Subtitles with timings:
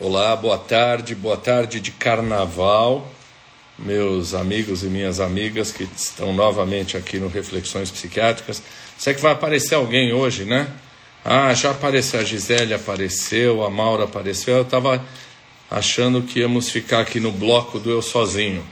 [0.00, 3.08] Olá, boa tarde, boa tarde de carnaval,
[3.78, 8.60] meus amigos e minhas amigas que estão novamente aqui no Reflexões Psiquiátricas.
[8.98, 10.66] Sei que vai aparecer alguém hoje, né?
[11.24, 14.56] Ah, já apareceu, a Gisele apareceu, a Maura apareceu.
[14.56, 15.00] Eu estava
[15.70, 18.66] achando que íamos ficar aqui no bloco do Eu Sozinho.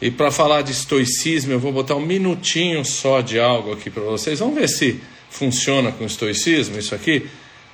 [0.00, 4.04] E para falar de estoicismo, eu vou botar um minutinho só de algo aqui para
[4.04, 4.38] vocês.
[4.38, 5.00] Vamos ver se
[5.30, 7.28] funciona com estoicismo isso aqui.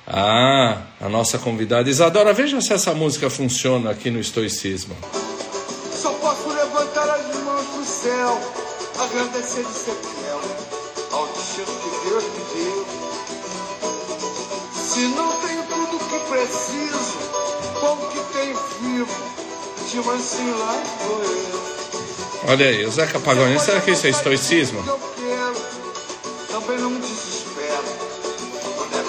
[0.07, 4.95] Ah, a nossa convidada Isadora, veja se essa música funciona aqui no estoicismo.
[5.93, 8.39] Só posso levantar as mãos pro céu,
[8.99, 10.41] agradecer de ser fiel
[11.11, 12.85] ao destino que Deus me deu.
[14.73, 17.17] Se não tenho tudo que preciso,
[17.79, 19.15] bom que tenho vivo,
[19.89, 21.71] de mansinho lá estou eu.
[22.49, 24.83] Olha aí, o Zeca Pagodinho, será que isso é estoicismo?
[24.85, 25.55] Eu quero,
[26.49, 27.30] também não me.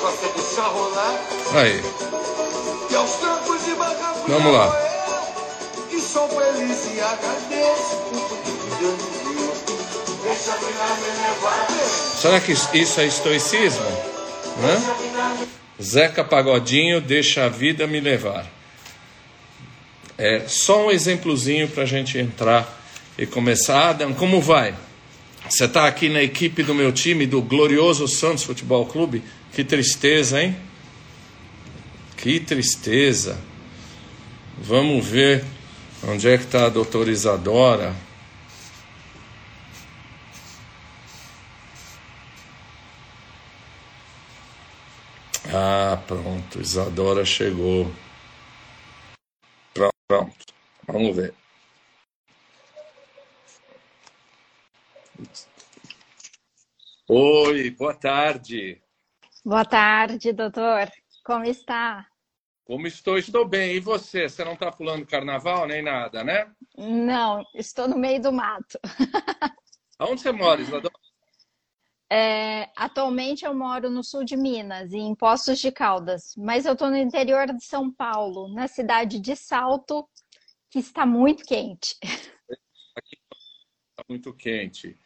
[0.05, 1.20] É deixar rolar.
[1.55, 1.80] Aí,
[2.91, 4.66] E aos trancos e barrancos Vamos lá.
[5.91, 9.53] eu, E sou feliz e agradeço por tudo que Deus me deu.
[10.25, 11.67] Deixa a vida me levar.
[12.20, 13.84] será que isso é estoicismo?
[14.62, 15.83] Hã?
[15.83, 18.47] Zeca Pagodinho, deixa a vida me levar.
[20.19, 22.80] É só um exemplozinho para a gente entrar
[23.19, 23.91] e começar.
[23.91, 24.75] Adam, como vai?
[25.48, 29.23] Você está aqui na equipe do meu time, do glorioso Santos Futebol Clube?
[29.55, 30.56] Que tristeza, hein?
[32.17, 33.39] Que tristeza.
[34.56, 35.45] Vamos ver
[36.03, 37.95] onde é que está a doutora Isadora.
[45.53, 47.92] Ah, pronto, Isadora chegou.
[49.75, 50.47] Pronto, pronto.
[50.86, 51.34] Vamos ver.
[57.06, 58.81] Oi, boa tarde.
[59.45, 60.89] Boa tarde, doutor.
[61.25, 62.07] Como está?
[62.65, 63.19] Como estou?
[63.19, 63.75] Estou bem.
[63.75, 64.29] E você?
[64.29, 66.48] Você não está pulando carnaval nem nada, né?
[66.79, 68.79] Não, estou no meio do mato.
[69.98, 70.95] Aonde você mora, Isadora?
[72.08, 76.89] É, atualmente eu moro no sul de Minas, em Poços de Caldas, mas eu estou
[76.89, 80.08] no interior de São Paulo, na cidade de Salto,
[80.70, 81.97] que está muito quente.
[82.05, 84.97] Está muito quente.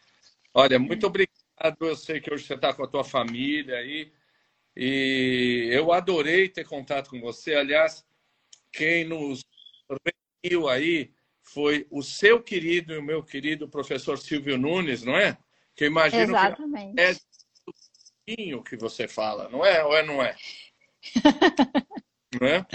[0.53, 1.33] Olha, muito obrigado.
[1.81, 4.03] Eu sei que hoje você está com a tua família aí.
[4.03, 4.26] E
[4.77, 7.55] eu adorei ter contato com você.
[7.55, 8.05] Aliás,
[8.71, 9.43] quem nos
[10.45, 15.39] reuniu aí foi o seu querido e o meu querido professor Silvio Nunes, não é?
[15.75, 16.95] Que eu imagino Exatamente.
[16.95, 17.21] que é do
[18.27, 19.83] pouquinho que você fala, não é?
[19.85, 20.37] Ou é não é?
[22.41, 22.67] não é?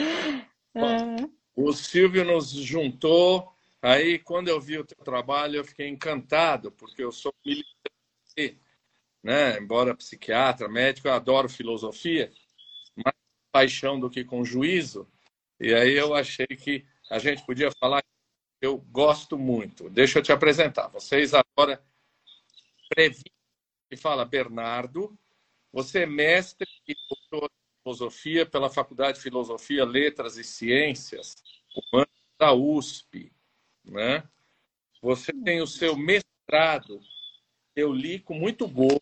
[0.76, 3.52] É, O Silvio nos juntou.
[3.82, 8.60] Aí, quando eu vi o teu trabalho, eu fiquei encantado, porque eu sou militante,
[9.24, 9.58] né?
[9.58, 12.32] Embora psiquiatra, médico, eu adoro filosofia,
[12.96, 13.16] mais
[13.52, 15.08] paixão do que com juízo.
[15.59, 18.04] E aí eu achei que a gente podia falar.
[18.62, 19.90] Eu gosto muito.
[19.90, 20.88] Deixa eu te apresentar.
[20.88, 21.84] Vocês agora
[22.90, 23.24] previ
[23.92, 25.18] e fala Bernardo.
[25.74, 31.36] Você é mestre e doutor em filosofia pela Faculdade de Filosofia, Letras e Ciências
[32.38, 33.32] da USP,
[33.86, 34.24] né?
[35.02, 37.02] Você tem o seu mestrado,
[37.76, 39.02] eu li com muito gosto,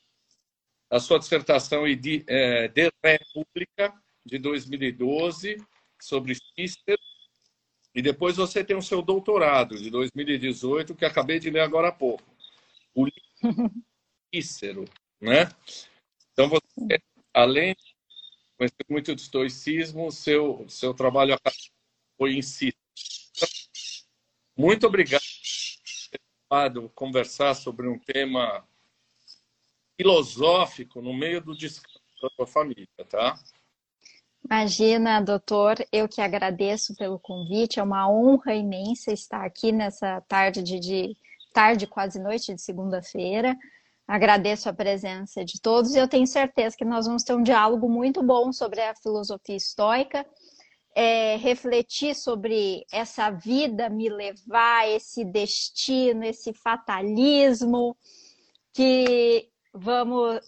[0.89, 3.93] a sua dissertação de, é, de República
[4.25, 5.57] de 2012
[6.01, 6.99] sobre Cícero,
[7.93, 11.91] e depois você tem o seu doutorado de 2018 que acabei de ler agora há
[11.91, 12.23] pouco,
[12.93, 13.21] o livro
[14.33, 14.85] Cícero,
[15.19, 15.49] né?
[16.31, 17.01] Então você,
[17.33, 17.95] além de
[18.57, 21.37] conhecer muito de estoicismo, seu seu trabalho
[22.17, 22.77] foi em Cícero.
[24.55, 28.67] Muito obrigado por ter conversar sobre um tema
[29.99, 33.37] filosófico no meio do descanso da sua família, tá?
[34.41, 37.81] Imagina, doutor, eu que agradeço pelo convite.
[37.81, 41.17] É uma honra imensa estar aqui nessa tarde de, de
[41.53, 43.57] tarde, quase noite de segunda-feira.
[44.07, 47.89] Agradeço a presença de todos e eu tenho certeza que nós vamos ter um diálogo
[47.89, 50.25] muito bom sobre a filosofia estoica,
[50.95, 57.95] é, refletir sobre essa vida me levar, esse destino, esse fatalismo,
[58.73, 59.49] que
[59.79, 60.39] vamos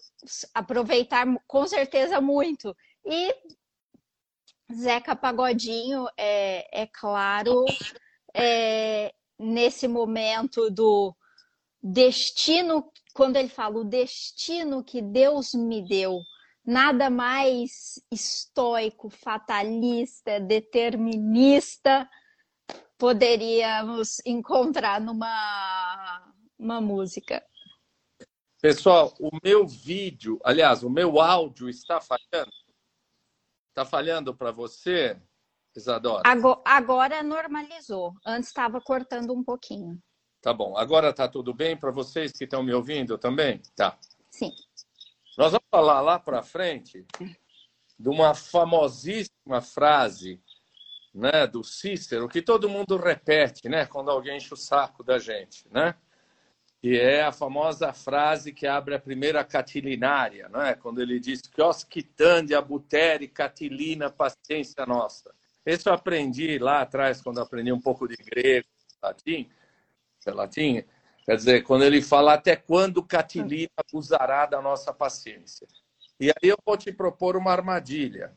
[0.53, 2.75] aproveitar com certeza muito.
[3.05, 3.35] E
[4.73, 7.65] Zeca Pagodinho, é, é claro,
[8.33, 11.15] é, nesse momento do
[11.81, 16.21] destino, quando ele fala o destino que Deus me deu,
[16.65, 22.07] nada mais estoico, fatalista, determinista
[23.01, 27.43] poderíamos encontrar numa uma música.
[28.61, 32.51] Pessoal, o meu vídeo, aliás, o meu áudio está falhando?
[33.69, 35.19] Está falhando para você?
[35.75, 36.21] Isadora?
[36.63, 38.13] Agora normalizou.
[38.23, 39.99] Antes estava cortando um pouquinho.
[40.41, 40.77] Tá bom.
[40.77, 43.63] Agora tá tudo bem para vocês que estão me ouvindo também?
[43.75, 43.97] Tá.
[44.29, 44.51] Sim.
[45.37, 47.03] Nós vamos falar lá para frente
[47.97, 50.39] de uma famosíssima frase
[51.11, 55.67] né, do Cícero, que todo mundo repete né, quando alguém enche o saco da gente,
[55.71, 55.95] né?
[56.81, 60.73] Que é a famosa frase que abre a primeira catilinária, né?
[60.73, 65.31] quando ele diz que osquitande abutere catilina paciência nossa.
[65.63, 68.67] Esse eu aprendi lá atrás, quando aprendi um pouco de grego,
[68.99, 69.47] latim,
[70.25, 70.83] latim,
[71.23, 75.67] quer dizer, quando ele fala até quando catilina abusará da nossa paciência.
[76.19, 78.33] E aí eu vou te propor uma armadilha.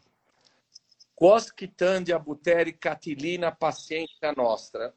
[1.15, 4.95] Quosquitande abutere catilina paciência nostra.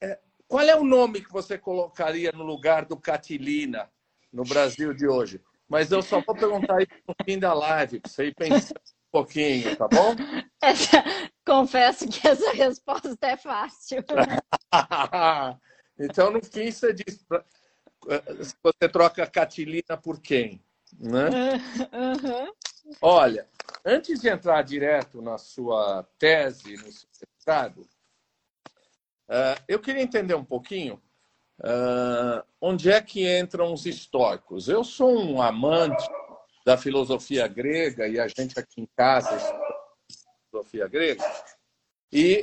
[0.00, 3.90] É, qual é o nome que você colocaria no lugar do catilina
[4.32, 5.40] no Brasil de hoje?
[5.68, 9.10] Mas eu só vou perguntar isso no fim da live, para você ir pensando um
[9.10, 10.14] pouquinho, tá bom?
[10.62, 11.04] Essa,
[11.44, 14.04] confesso que essa resposta é fácil.
[15.98, 17.24] então, no fim, você diz:
[18.62, 20.62] você troca catilina por quem?
[20.98, 21.28] Né?
[21.92, 22.52] Uhum.
[23.02, 23.48] Olha,
[23.84, 27.86] antes de entrar direto na sua tese, no seu mestrado,
[29.28, 31.00] uh, eu queria entender um pouquinho
[31.60, 34.68] uh, onde é que entram os estoicos.
[34.68, 36.06] Eu sou um amante
[36.64, 39.38] da filosofia grega e a gente aqui em casa
[40.50, 41.24] filosofia grega
[42.12, 42.42] e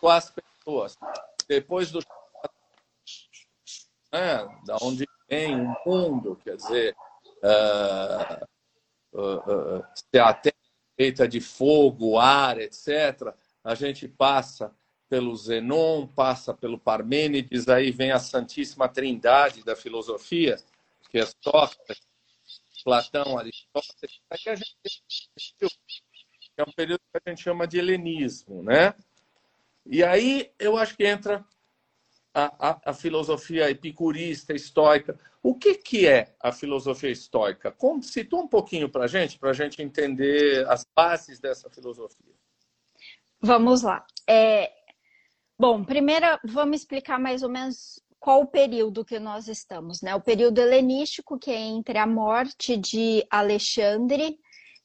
[0.00, 0.96] com as pessoas
[1.48, 2.00] depois do
[4.12, 6.96] né, da onde vem o mundo, quer dizer,
[7.42, 8.46] uh,
[9.12, 14.74] uh, uh, se a terra é feita de fogo, ar, etc., a gente passa
[15.08, 20.56] pelo Zenon, passa pelo Parmênides, aí vem a Santíssima Trindade da filosofia,
[21.10, 22.06] que é Sócrates,
[22.84, 24.76] Platão, Aristóteles, a gente
[26.56, 28.92] é um período que a gente chama de helenismo, né?
[29.86, 31.44] E aí eu acho que entra
[32.34, 35.18] a, a, a filosofia epicurista, estoica.
[35.42, 37.70] O que, que é a filosofia estoica?
[37.70, 42.34] Como, situa um pouquinho para a gente, para a gente entender as bases dessa filosofia.
[43.40, 44.04] Vamos lá.
[44.26, 44.72] É...
[45.58, 50.14] Bom, primeiro vamos explicar mais ou menos qual o período que nós estamos, né?
[50.14, 54.38] O período helenístico, que é entre a morte de Alexandre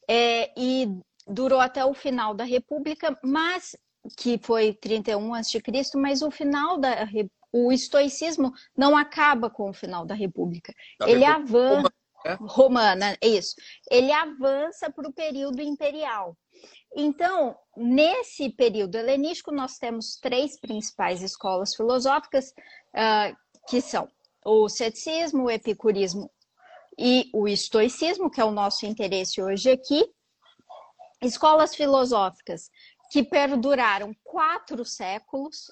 [0.10, 0.88] é, e
[1.28, 3.75] durou até o final da República, mas
[4.18, 5.62] que foi 31 a.C.,
[5.96, 7.08] mas o final da
[7.52, 10.74] o estoicismo não acaba com o final da República.
[11.00, 11.94] Da Ele avança
[12.24, 13.56] romana, romana, isso.
[13.92, 16.36] Ele avança para o período imperial.
[16.95, 22.54] Então, nesse período helenístico, nós temos três principais escolas filosóficas,
[22.94, 23.36] uh,
[23.68, 24.07] que são
[24.45, 26.30] o ceticismo, o epicurismo
[26.98, 30.06] e o estoicismo, que é o nosso interesse hoje aqui.
[31.22, 32.69] Escolas filosóficas
[33.12, 35.68] que perduraram quatro séculos,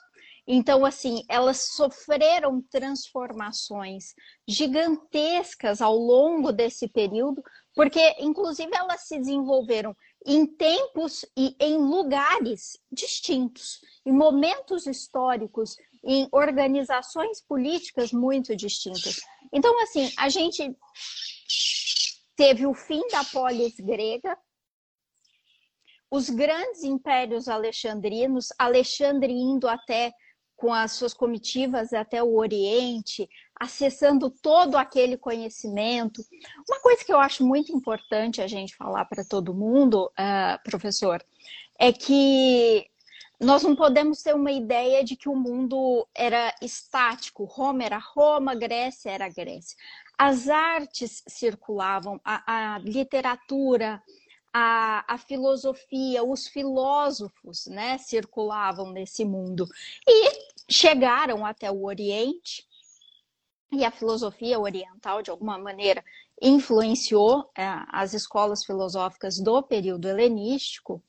[0.48, 4.14] então, assim, elas sofreram transformações
[4.48, 7.44] gigantescas ao longo desse período,
[7.76, 9.96] porque, inclusive, elas se desenvolveram
[10.26, 19.20] em tempos e em lugares distintos, em momentos históricos, em organizações políticas muito distintas.
[19.52, 20.76] Então, assim, a gente
[22.36, 24.38] teve o fim da polis grega,
[26.10, 30.12] os grandes impérios alexandrinos, Alexandre indo até
[30.56, 33.28] com as suas comitivas até o Oriente,
[33.62, 36.26] acessando todo aquele conhecimento.
[36.68, 41.24] Uma coisa que eu acho muito importante a gente falar para todo mundo, uh, professor,
[41.78, 42.90] é que
[43.40, 47.44] nós não podemos ter uma ideia de que o mundo era estático.
[47.44, 49.78] Roma era Roma, Grécia era Grécia.
[50.18, 54.02] As artes circulavam, a, a literatura,
[54.52, 59.68] a, a, filosofia, os filósofos, né, circulavam nesse mundo.
[60.08, 60.32] E
[60.68, 62.71] chegaram até o Oriente
[63.72, 66.04] e a filosofia oriental, de alguma maneira,
[66.42, 71.02] influenciou é, as escolas filosóficas do período helenístico.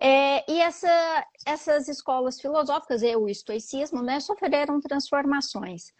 [0.00, 5.92] É, e essa, essas escolas filosóficas, e o estoicismo, né, sofreram transformações.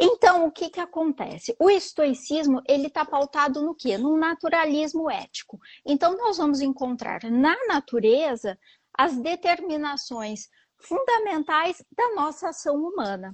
[0.00, 1.56] Então, o que, que acontece?
[1.58, 3.98] O estoicismo ele está pautado no quê?
[3.98, 5.58] No naturalismo ético.
[5.84, 8.56] Então, nós vamos encontrar na natureza
[8.96, 13.32] as determinações fundamentais da nossa ação humana.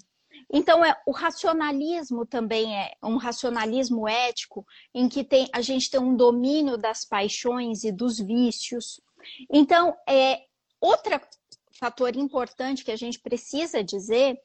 [0.53, 6.01] Então, é, o racionalismo também é um racionalismo ético, em que tem, a gente tem
[6.01, 9.01] um domínio das paixões e dos vícios.
[9.51, 10.43] Então, é,
[10.81, 11.21] outro
[11.79, 14.39] fator importante que a gente precisa dizer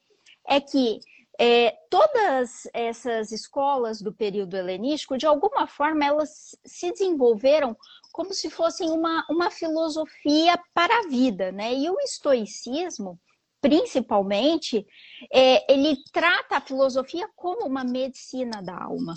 [0.46, 1.00] é que
[1.38, 7.74] é, todas essas escolas do período helenístico, de alguma forma, elas se desenvolveram
[8.12, 11.72] como se fossem uma, uma filosofia para a vida, né?
[11.72, 13.18] E o estoicismo,
[13.60, 14.86] principalmente,
[15.32, 19.14] é, ele trata a filosofia como uma medicina da alma.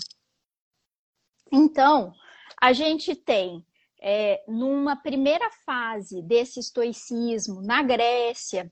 [1.52, 2.12] Então,
[2.60, 3.64] a gente tem,
[4.00, 8.70] é, numa primeira fase desse estoicismo, na Grécia,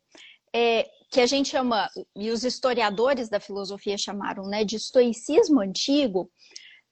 [0.53, 6.31] é, que a gente chama, e os historiadores da filosofia chamaram né, de estoicismo antigo,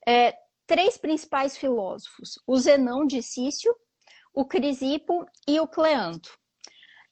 [0.07, 0.35] é,
[0.67, 3.75] três principais filósofos: o Zenão de Cício,
[4.33, 6.40] o Crisipo e o Cleanto.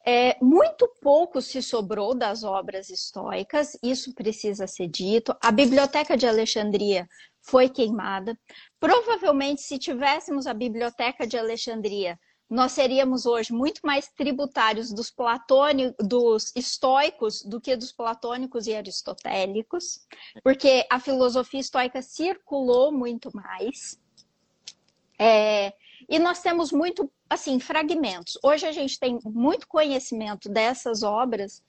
[0.07, 5.37] É, muito pouco se sobrou das obras estoicas, isso precisa ser dito.
[5.43, 7.07] A Biblioteca de Alexandria
[7.43, 8.39] foi queimada.
[8.81, 12.19] Provavelmente, se tivéssemos a Biblioteca de Alexandria
[12.51, 15.15] nós seríamos hoje muito mais tributários dos
[15.99, 20.07] dos estoicos do que dos platônicos e aristotélicos,
[20.43, 24.01] porque a filosofia estoica circulou muito mais.
[25.19, 25.75] É,
[26.09, 28.39] e nós temos muito, assim, fragmentos.
[28.43, 31.63] Hoje a gente tem muito conhecimento dessas obras,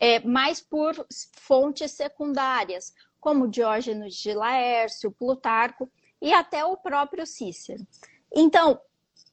[0.00, 7.86] é, mais por fontes secundárias, como Diógenes de Laércio, Plutarco e até o próprio Cícero.
[8.32, 8.80] Então,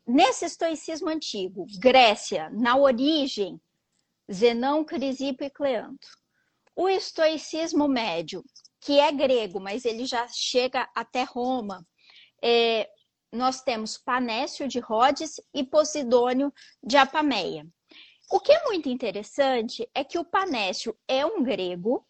[0.08, 3.60] nesse estoicismo antigo, Grécia, na origem,
[4.32, 6.08] Zenão, Crisipo e Cleanto.
[6.76, 8.44] O estoicismo médio,
[8.80, 11.86] que é grego, mas ele já chega até Roma,
[12.42, 12.90] é,
[13.36, 16.52] nós temos Panécio de Rhodes e Posidônio
[16.82, 17.68] de Apameia.
[18.32, 22.08] O que é muito interessante é que o Panécio é um grego,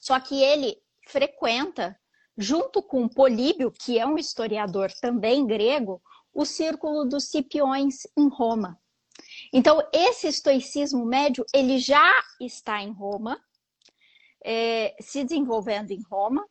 [0.00, 1.98] só que ele frequenta,
[2.36, 6.02] junto com Políbio, que é um historiador também grego,
[6.32, 8.78] o círculo dos Cipiões em Roma.
[9.52, 13.40] Então, esse estoicismo médio, ele já está em Roma,
[14.44, 16.46] é, se desenvolvendo em Roma,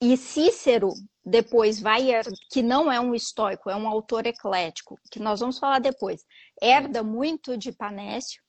[0.00, 0.92] e, Cícero
[1.24, 2.08] depois vai,
[2.50, 6.24] que não é um estoico, é um autor eclético, que nós vamos falar depois,
[6.60, 8.42] herda muito de Panécio,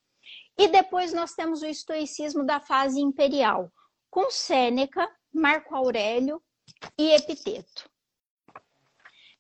[0.57, 3.71] e depois nós temos o estoicismo da fase imperial,
[4.09, 6.41] com Sêneca, Marco Aurélio
[6.97, 7.89] e Epiteto.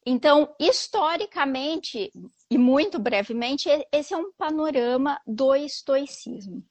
[0.05, 2.11] Então, historicamente
[2.49, 6.63] e muito brevemente, esse é um panorama do estoicismo.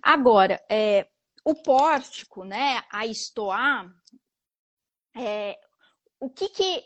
[0.00, 1.08] Agora, é,
[1.44, 3.92] o pórtico, né, a estoar,
[5.16, 5.58] é,
[6.22, 6.84] o que que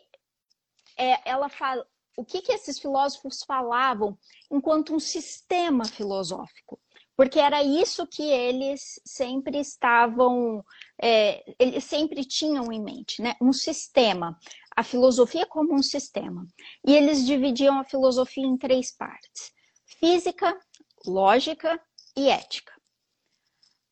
[0.97, 4.19] é, ela fala, o que que esses filósofos falavam
[4.51, 6.81] enquanto um sistema filosófico?
[7.15, 10.65] Porque era isso que eles sempre estavam,
[11.01, 13.35] é, eles sempre tinham em mente, né?
[13.41, 14.39] Um sistema
[14.75, 16.47] a filosofia como um sistema.
[16.87, 19.53] E eles dividiam a filosofia em três partes:
[19.99, 20.59] física,
[21.07, 21.79] lógica
[22.17, 22.73] e ética.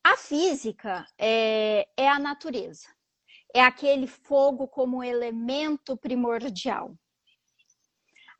[0.03, 2.87] A física é, é a natureza,
[3.55, 6.93] é aquele fogo como elemento primordial.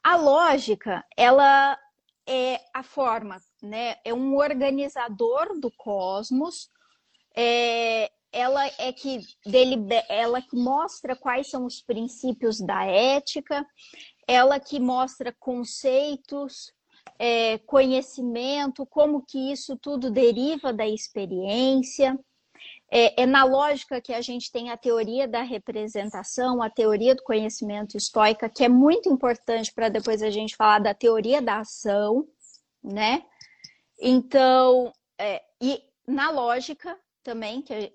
[0.03, 1.79] A lógica, ela
[2.27, 3.95] é a forma, né?
[4.03, 6.69] É um organizador do cosmos,
[7.33, 9.21] é, ela é que
[10.09, 13.65] ela que mostra quais são os princípios da ética,
[14.27, 16.73] ela que mostra conceitos,
[17.17, 22.19] é, conhecimento, como que isso tudo deriva da experiência.
[22.89, 27.23] É, é, na lógica que a gente tem a teoria da representação, a teoria do
[27.23, 32.27] conhecimento estoica, que é muito importante para depois a gente falar da teoria da ação,
[32.83, 33.23] né?
[33.99, 37.91] Então, é, e na lógica também, que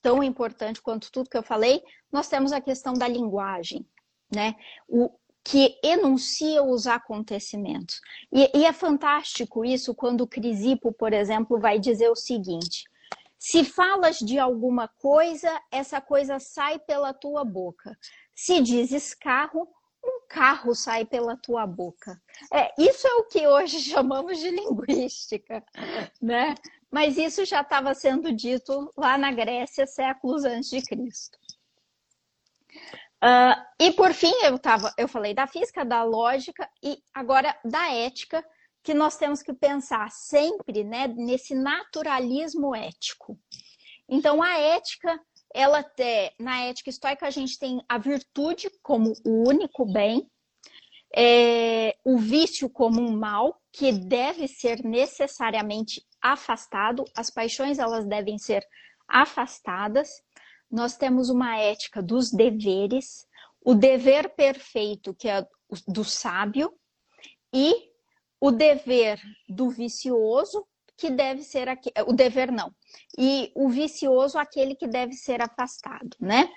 [0.00, 3.86] tão importante quanto tudo que eu falei, nós temos a questão da linguagem,
[4.34, 4.54] né?
[4.88, 5.10] O,
[5.44, 8.00] que enuncia os acontecimentos.
[8.30, 12.84] E, e, é fantástico isso quando o Crisipo, por exemplo, vai dizer o seguinte:
[13.38, 17.96] se falas de alguma coisa, essa coisa sai pela tua boca.
[18.34, 19.68] Se dizes carro,
[20.04, 22.20] um carro sai pela tua boca.
[22.52, 25.64] É, isso é o que hoje chamamos de linguística,
[26.20, 26.54] né?
[26.90, 31.38] mas isso já estava sendo dito lá na Grécia séculos antes de Cristo.
[33.22, 37.92] Uh, e por fim, eu, tava, eu falei da física, da lógica e agora da
[37.92, 38.44] ética,
[38.88, 43.38] que nós temos que pensar sempre né, nesse naturalismo ético.
[44.08, 45.20] Então, a ética,
[45.52, 50.26] ela tem, na ética estoica, a gente tem a virtude como o único bem,
[51.14, 58.38] é, o vício como um mal, que deve ser necessariamente afastado, as paixões elas devem
[58.38, 58.66] ser
[59.06, 60.08] afastadas.
[60.70, 63.26] Nós temos uma ética dos deveres,
[63.60, 65.46] o dever perfeito, que é
[65.86, 66.72] do sábio,
[67.52, 67.87] e
[68.40, 70.66] o dever do vicioso,
[70.96, 71.68] que deve ser
[72.06, 72.74] o dever não.
[73.16, 76.50] E o vicioso aquele que deve ser afastado, né?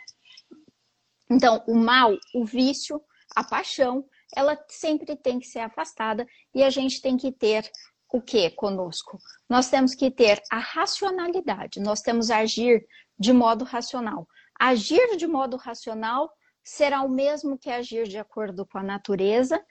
[1.29, 3.01] Então, o mal, o vício,
[3.35, 7.69] a paixão, ela sempre tem que ser afastada e a gente tem que ter
[8.11, 9.17] o que conosco?
[9.49, 12.85] Nós temos que ter a racionalidade, nós temos agir
[13.17, 14.27] de modo racional.
[14.59, 16.29] Agir de modo racional
[16.63, 19.63] será o mesmo que agir de acordo com a natureza,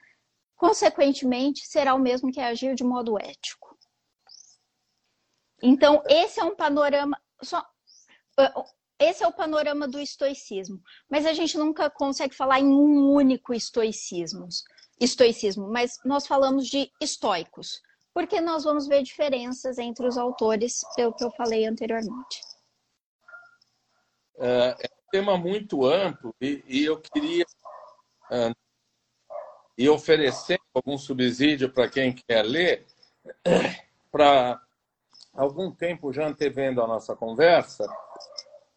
[0.61, 3.75] consequentemente, será o mesmo que agir de modo ético.
[5.59, 7.19] Então, esse é um panorama.
[7.41, 7.65] Só,
[8.99, 13.55] esse é o panorama do estoicismo, mas a gente nunca consegue falar em um único
[13.55, 14.47] estoicismo,
[14.99, 17.81] estoicismo, mas nós falamos de estoicos,
[18.13, 22.39] porque nós vamos ver diferenças entre os autores, pelo que eu falei anteriormente.
[24.37, 27.45] É, é um tema muito amplo e, e eu queria
[28.29, 28.53] uh,
[29.81, 32.85] e oferecer algum subsídio para quem quer ler,
[34.11, 34.61] para
[35.33, 37.87] algum tempo já antevendo a nossa conversa,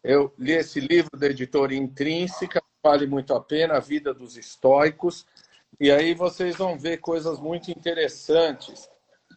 [0.03, 5.27] eu li esse livro da editora Intrínseca, vale muito a pena, A Vida dos Estoicos,
[5.79, 8.89] e aí vocês vão ver coisas muito interessantes,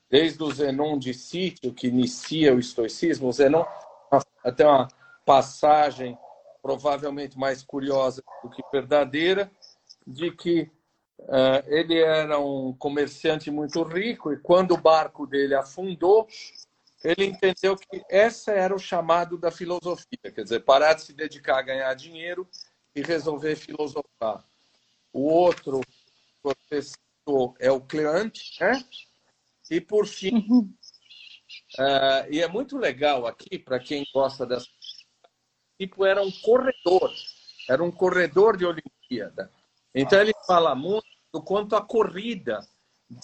[0.09, 3.67] desde o Zenon de Sítio, que inicia o estoicismo, o Zenon
[4.43, 4.89] até uma
[5.27, 6.17] passagem
[6.63, 9.51] provavelmente mais curiosa do que verdadeira,
[10.07, 10.71] de que
[11.21, 16.27] uh, ele era um comerciante muito rico e quando o barco dele afundou,
[17.03, 21.59] ele entendeu que essa era o chamado da filosofia, quer dizer, parar de se dedicar
[21.59, 22.49] a ganhar dinheiro
[22.95, 24.45] e resolver filosofar.
[25.13, 25.81] O outro
[26.43, 28.83] professor é o Cleante, né?
[29.71, 30.73] E por fim, uhum.
[31.79, 34.67] uh, e é muito legal aqui para quem gosta dessa
[35.79, 37.13] tipo era um corredor,
[37.69, 39.51] era um corredor de Olimpíada.
[39.95, 42.67] Então ele fala muito do quanto a corrida,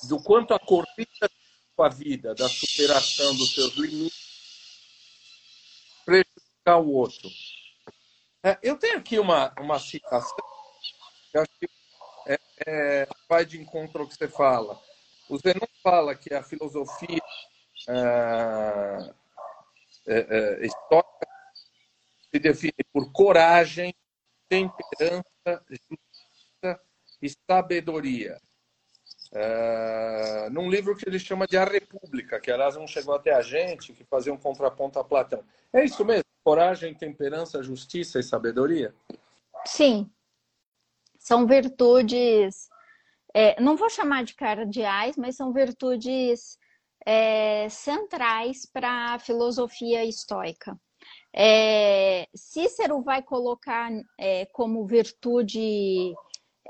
[0.09, 1.31] do quanto a corrida
[1.77, 4.25] com a vida, da superação dos seus limites,
[6.05, 7.29] prejudicar o outro.
[8.43, 10.37] É, eu tenho aqui uma, uma citação
[11.31, 11.69] que acho que
[12.27, 14.81] é, é, vai de encontro ao que você fala.
[15.29, 17.23] O Zenon fala que a filosofia
[17.89, 19.15] é,
[20.07, 20.19] é,
[20.63, 21.29] é histórica
[22.31, 23.95] se define por coragem,
[24.49, 26.04] temperança, justiça
[27.25, 28.39] e sabedoria.
[29.33, 33.41] É, num livro que ele chama de A República, que aliás não chegou até a
[33.41, 35.43] gente, que fazia um contraponto a Platão.
[35.73, 36.25] É isso mesmo?
[36.45, 38.95] Coragem, temperança, justiça e sabedoria?
[39.65, 40.11] Sim.
[41.19, 42.69] São virtudes,
[43.33, 46.59] é, não vou chamar de cardeais, mas são virtudes
[47.07, 50.79] é, centrais para a filosofia estoica.
[51.35, 56.15] É, Cícero vai colocar é, como virtude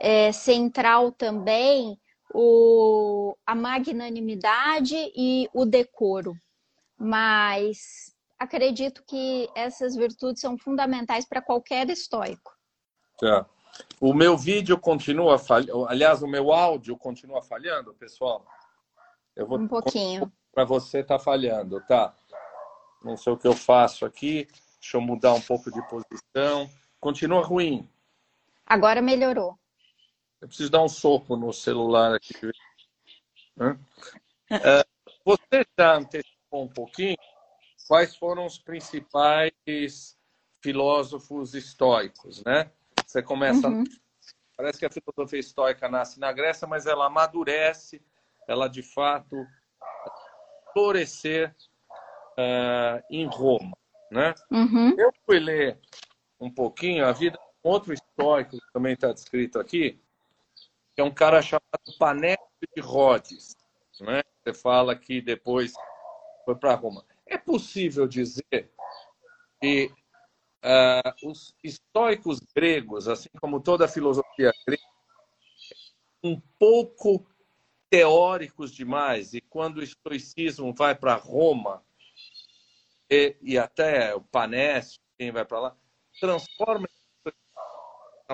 [0.01, 1.99] é, central também
[2.33, 6.35] o, a magnanimidade e o decoro.
[6.99, 12.53] Mas acredito que essas virtudes são fundamentais para qualquer estoico.
[13.19, 13.47] Tá.
[14.01, 18.45] O meu vídeo continua falhando, aliás, o meu áudio continua falhando, pessoal?
[19.35, 20.33] Eu vou um pouquinho.
[20.53, 22.15] Para você tá falhando, tá?
[23.03, 24.47] Não sei o que eu faço aqui.
[24.81, 26.71] Deixa eu mudar um pouco de posição.
[27.01, 27.89] Continua ruim.
[28.67, 29.59] Agora melhorou.
[30.45, 32.35] Eu preciso dar um soco no celular aqui.
[34.51, 34.85] É,
[35.25, 37.17] você já antecipou um pouquinho
[37.89, 40.19] quais foram os principais
[40.63, 42.71] filósofos estoicos, né?
[43.07, 43.69] Você começa.
[43.69, 43.85] Uhum.
[44.55, 48.03] Parece que a filosofia estoica nasce na Grécia, mas ela amadurece,
[48.47, 49.47] ela de fato
[50.75, 51.57] florescer
[52.33, 53.75] uh, em Roma,
[54.11, 54.35] né?
[54.51, 54.95] Uhum.
[54.99, 55.81] Eu fui ler
[56.39, 60.04] um pouquinho a vida de outro estoico que também está descrito aqui,
[60.95, 62.39] que é um cara chamado Panésio
[62.75, 63.57] de Rhodes.
[64.01, 64.23] Né?
[64.43, 65.73] Você fala que depois
[66.45, 67.05] foi para Roma.
[67.27, 68.71] É possível dizer
[69.61, 69.91] que
[70.65, 74.83] uh, os estoicos gregos, assim como toda a filosofia grega,
[76.23, 77.27] um pouco
[77.91, 81.85] teóricos demais, e quando o estoicismo vai para Roma,
[83.11, 85.77] e, e, até o Panésio, quem vai para lá,
[86.19, 86.89] transforma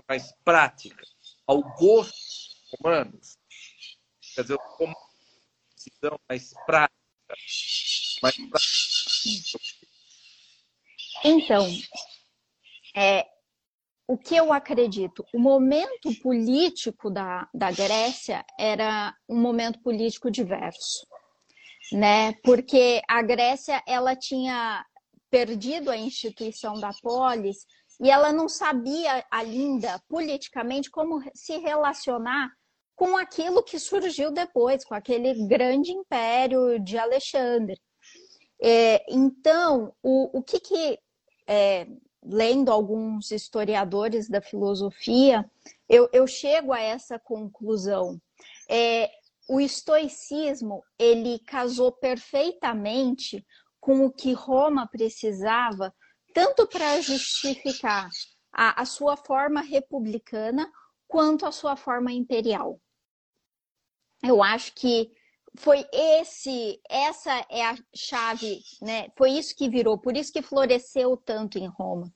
[0.08, 1.04] mais prática,
[1.46, 3.36] ao gosto humanos,
[4.34, 4.94] quer dizer, como
[5.74, 6.94] decisão mais prática,
[8.22, 9.58] mais prática.
[11.24, 11.66] Então,
[12.96, 13.26] é,
[14.08, 21.06] o que eu acredito, o momento político da, da Grécia era um momento político diverso,
[21.92, 22.32] né?
[22.42, 24.84] Porque a Grécia ela tinha
[25.30, 27.58] perdido a instituição da polis
[28.00, 32.50] e ela não sabia ainda politicamente como se relacionar
[33.00, 37.80] com aquilo que surgiu depois, com aquele grande império de Alexandre.
[38.62, 40.98] É, então, o, o que, que
[41.46, 41.86] é,
[42.22, 45.50] lendo alguns historiadores da filosofia,
[45.88, 48.20] eu, eu chego a essa conclusão.
[48.68, 49.10] É,
[49.48, 53.42] o estoicismo ele casou perfeitamente
[53.80, 55.90] com o que Roma precisava,
[56.34, 58.10] tanto para justificar
[58.52, 60.70] a, a sua forma republicana
[61.08, 62.78] quanto a sua forma imperial.
[64.22, 65.10] Eu acho que
[65.58, 69.08] foi esse, essa é a chave, né?
[69.16, 72.12] Foi isso que virou, por isso que floresceu tanto em Roma.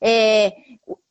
[0.00, 0.48] É,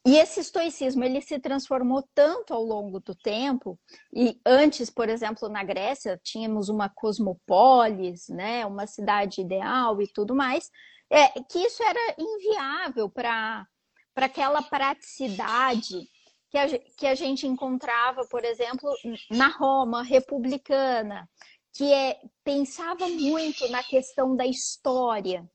[0.05, 3.79] e esse estoicismo ele se transformou tanto ao longo do tempo.
[4.13, 8.65] E antes, por exemplo, na Grécia tínhamos uma cosmopolis, né?
[8.65, 10.69] Uma cidade ideal e tudo mais.
[11.09, 13.65] É, que isso era inviável para
[14.13, 16.07] para aquela praticidade
[16.53, 16.67] que a,
[16.99, 18.87] que a gente encontrava, por exemplo,
[19.31, 21.27] na Roma republicana,
[21.73, 25.49] que é, pensava muito na questão da história,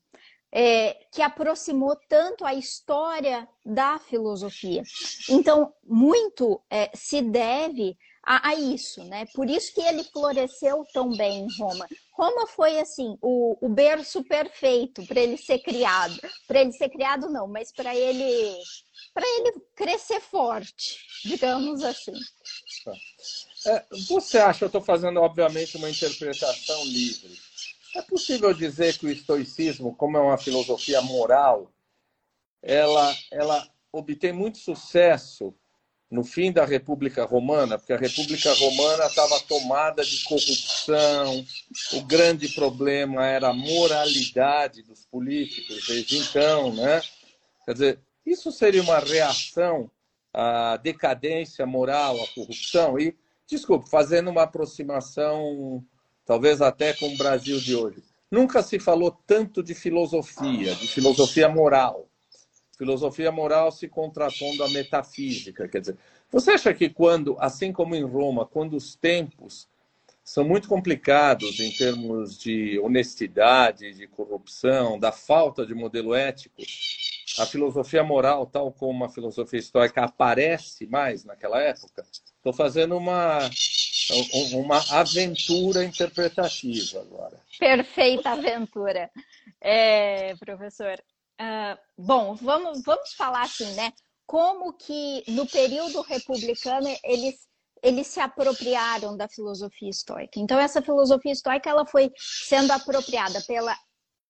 [0.51, 4.83] é, que aproximou tanto a história da filosofia.
[5.29, 9.25] Então, muito é, se deve a, a, isso, né?
[9.33, 11.87] Por isso que ele floresceu tão bem em Roma.
[12.19, 16.19] Roma foi assim o, o berço perfeito para ele ser criado.
[16.45, 18.61] Para ele ser criado não, mas para ele
[19.13, 22.11] para ele crescer forte, digamos assim.
[22.83, 22.93] Tá.
[23.67, 27.39] É, você acha, eu estou fazendo obviamente uma interpretação livre,
[27.95, 31.71] é possível dizer que o estoicismo, como é uma filosofia moral,
[32.61, 35.55] ela, ela obtém muito sucesso
[36.09, 41.45] no fim da República Romana, porque a República Romana estava tomada de corrupção,
[41.93, 47.01] o grande problema era a moralidade dos políticos desde então, né?
[47.63, 49.89] Quer dizer, isso seria uma reação
[50.33, 52.99] à decadência moral, à corrupção?
[52.99, 53.15] E,
[53.47, 55.83] desculpe, fazendo uma aproximação,
[56.25, 58.03] talvez até com o Brasil de hoje.
[58.31, 62.08] Nunca se falou tanto de filosofia, de filosofia moral.
[62.79, 65.67] Filosofia moral se contrapondo à metafísica.
[65.67, 65.97] Quer dizer,
[66.31, 69.67] você acha que quando, assim como em Roma, quando os tempos
[70.23, 76.61] são muito complicados em termos de honestidade, de corrupção, da falta de modelo ético,
[77.37, 82.05] a filosofia moral, tal como a filosofia histórica, aparece mais naquela época?
[82.37, 83.39] Estou fazendo uma,
[84.53, 87.41] uma aventura interpretativa agora.
[87.59, 89.11] Perfeita aventura,
[89.59, 90.97] é, professor.
[91.39, 93.93] Uh, bom, vamos, vamos falar assim, né?
[94.25, 97.47] Como que no período republicano eles
[97.81, 100.37] eles se apropriaram da filosofia estoica.
[100.37, 103.73] Então essa filosofia estoica ela foi sendo apropriada pela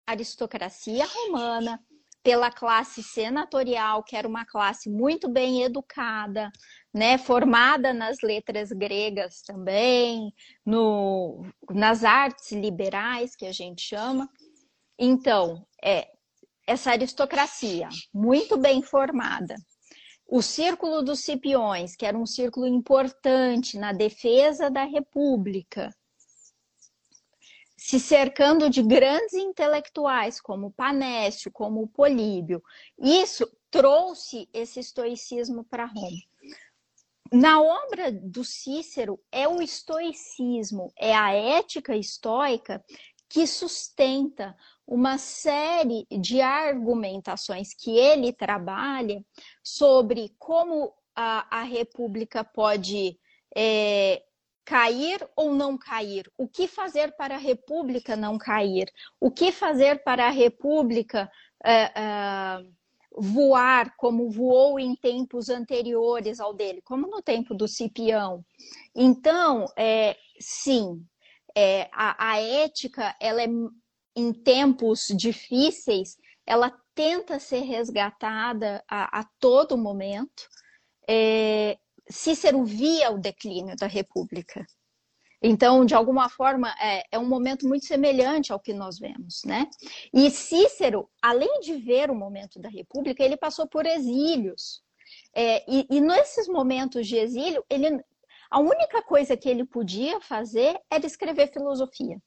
[0.07, 1.79] aristocracia romana,
[2.21, 6.51] pela classe senatorial, que era uma classe muito bem educada,
[6.93, 10.33] né, formada nas letras gregas também,
[10.65, 14.29] no, nas artes liberais, que a gente chama.
[14.97, 16.07] Então, é
[16.69, 19.55] essa aristocracia muito bem formada.
[20.27, 25.89] O círculo dos Cipiões, que era um círculo importante na defesa da República,
[27.75, 32.61] se cercando de grandes intelectuais como Panécio, como Políbio.
[32.99, 36.21] Isso trouxe esse estoicismo para Roma.
[37.31, 42.83] Na obra do Cícero, é o estoicismo, é a ética estoica
[43.29, 44.57] que sustenta
[44.89, 49.23] uma série de argumentações que ele trabalha
[49.63, 53.15] sobre como a, a República pode
[53.55, 54.23] é,
[54.65, 56.31] cair ou não cair?
[56.35, 58.91] O que fazer para a República não cair?
[59.19, 61.31] O que fazer para a República
[61.63, 62.65] é, é,
[63.15, 68.43] voar como voou em tempos anteriores ao dele, como no tempo do Cipião?
[68.95, 71.05] Então, é, sim,
[71.55, 73.47] é, a, a, ética, ela é,
[74.15, 80.49] em tempos difíceis, ela tenta ser resgatada a, a todo momento.
[81.07, 81.77] É,
[82.09, 84.65] Cícero via o declínio da República.
[85.41, 89.69] Então, de alguma forma, é, é, um momento muito semelhante ao que nós vemos, né?
[90.13, 94.83] E Cícero, além de ver o momento da República, ele passou por exílios.
[95.33, 98.03] É, e, e nesses momentos de exílio, ele,
[98.51, 102.19] a única coisa que ele podia fazer era escrever filosofia.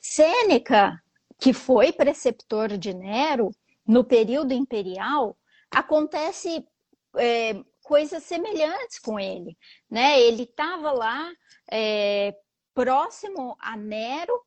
[0.00, 0.98] Sêneca,
[1.38, 3.50] que foi preceptor de Nero
[3.86, 5.36] no período imperial,
[5.70, 6.64] acontece
[7.16, 9.56] é, coisas semelhantes com ele,
[9.90, 10.20] né?
[10.20, 11.30] Ele estava lá
[11.70, 12.34] é,
[12.74, 14.40] próximo a Nero,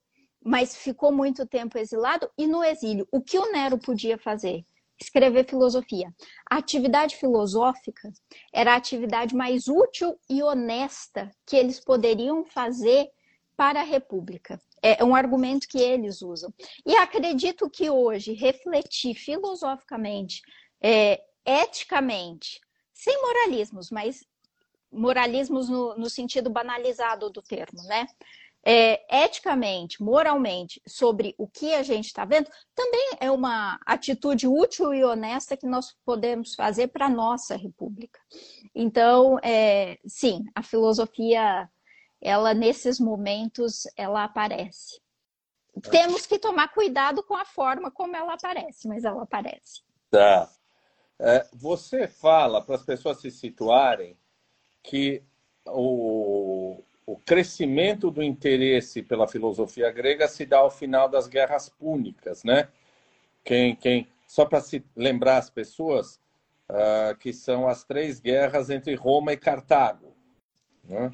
[0.43, 3.07] mas ficou muito tempo exilado e no exílio.
[3.11, 4.65] O que o Nero podia fazer?
[4.99, 6.13] Escrever filosofia.
[6.49, 8.11] A atividade filosófica
[8.53, 13.09] era a atividade mais útil e honesta que eles poderiam fazer
[13.55, 14.59] para a República.
[14.85, 16.53] É um argumento que eles usam.
[16.85, 20.41] E acredito que hoje refletir filosoficamente,
[20.81, 22.59] é, eticamente,
[22.93, 24.25] sem moralismos, mas
[24.91, 28.05] moralismos no, no sentido banalizado do termo, né?
[28.65, 34.93] É, eticamente, moralmente, sobre o que a gente está vendo, também é uma atitude útil
[34.93, 38.17] e honesta que nós podemos fazer para a nossa república.
[38.73, 41.69] Então, é, sim, a filosofia,
[42.23, 45.01] ela nesses momentos, ela aparece.
[45.91, 49.81] Temos que tomar cuidado com a forma como ela aparece, mas ela aparece.
[50.09, 50.49] Tá.
[51.19, 54.17] É, você fala para as pessoas se situarem
[54.81, 55.23] que
[55.65, 62.43] o, o crescimento do interesse pela filosofia grega se dá ao final das guerras púnicas,
[62.43, 62.69] né?
[63.43, 66.19] Quem, quem, só para se lembrar as pessoas,
[66.69, 70.15] uh, que são as três guerras entre Roma e Cartago.
[70.83, 71.11] Né?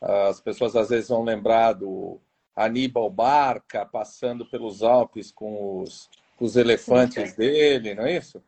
[0.00, 2.20] As pessoas às vezes vão lembrar do
[2.54, 8.42] Aníbal Barca passando pelos Alpes com os, com os elefantes dele, não é isso?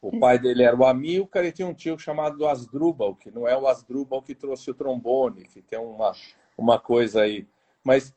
[0.00, 3.56] O pai dele era o Amilcar e tinha um tio chamado Asdrubal, que não é
[3.56, 6.12] o Asdrubal que trouxe o trombone, que tem uma,
[6.58, 7.48] uma coisa aí.
[7.82, 8.14] Mas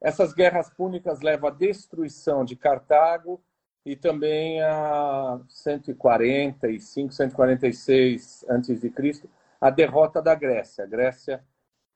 [0.00, 3.40] essas guerras púnicas levam à destruição de Cartago
[3.84, 9.28] e também a 145, 146 a.C.,
[9.60, 10.84] a derrota da Grécia.
[10.84, 11.44] A Grécia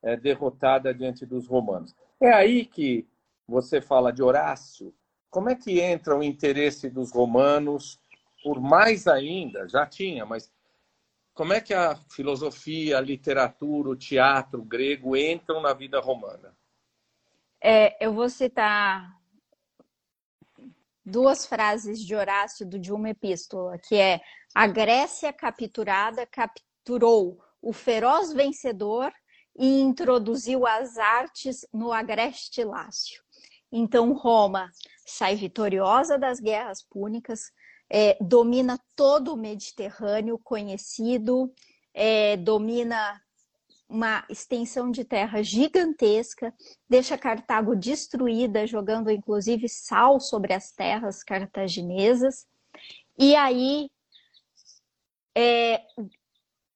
[0.01, 1.95] é derrotada diante dos romanos.
[2.19, 3.07] É aí que
[3.47, 4.93] você fala de Horácio.
[5.29, 7.99] Como é que entra o interesse dos romanos
[8.43, 10.51] por mais ainda, já tinha, mas
[11.33, 16.55] como é que a filosofia, a literatura, o teatro grego entram na vida romana?
[17.61, 19.15] É, eu vou citar
[21.05, 24.21] duas frases de Horácio de uma epístola, que é
[24.53, 29.13] a Grécia capturada capturou o feroz vencedor
[29.57, 33.21] e introduziu as artes no agreste Lácio.
[33.71, 34.71] Então Roma
[35.05, 37.51] sai vitoriosa das guerras púnicas,
[37.89, 41.53] é, domina todo o Mediterrâneo conhecido,
[41.93, 43.21] é, domina
[43.87, 46.53] uma extensão de terra gigantesca,
[46.89, 52.47] deixa Cartago destruída, jogando inclusive sal sobre as terras cartaginesas,
[53.19, 53.89] e aí
[55.35, 55.81] é,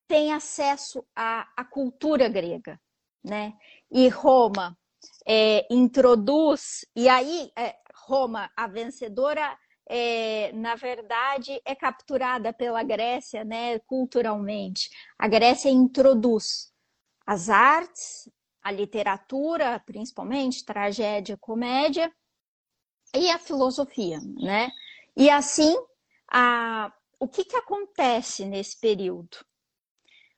[0.07, 2.79] tem acesso à, à, cultura grega,
[3.23, 3.53] né?
[3.91, 4.77] E Roma
[5.27, 7.75] é, introduz, e aí é,
[8.07, 14.89] Roma, a vencedora, é, na verdade, é capturada pela Grécia né, culturalmente.
[15.17, 16.71] A Grécia introduz
[17.25, 18.29] as artes,
[18.61, 22.11] a literatura, principalmente, tragédia, comédia,
[23.13, 24.19] e a filosofia.
[24.19, 24.69] Né?
[25.15, 25.75] E assim,
[26.31, 29.37] a, o que, que acontece nesse período?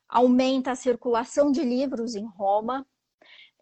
[0.10, 2.86] Aumenta a circulação de livros em Roma,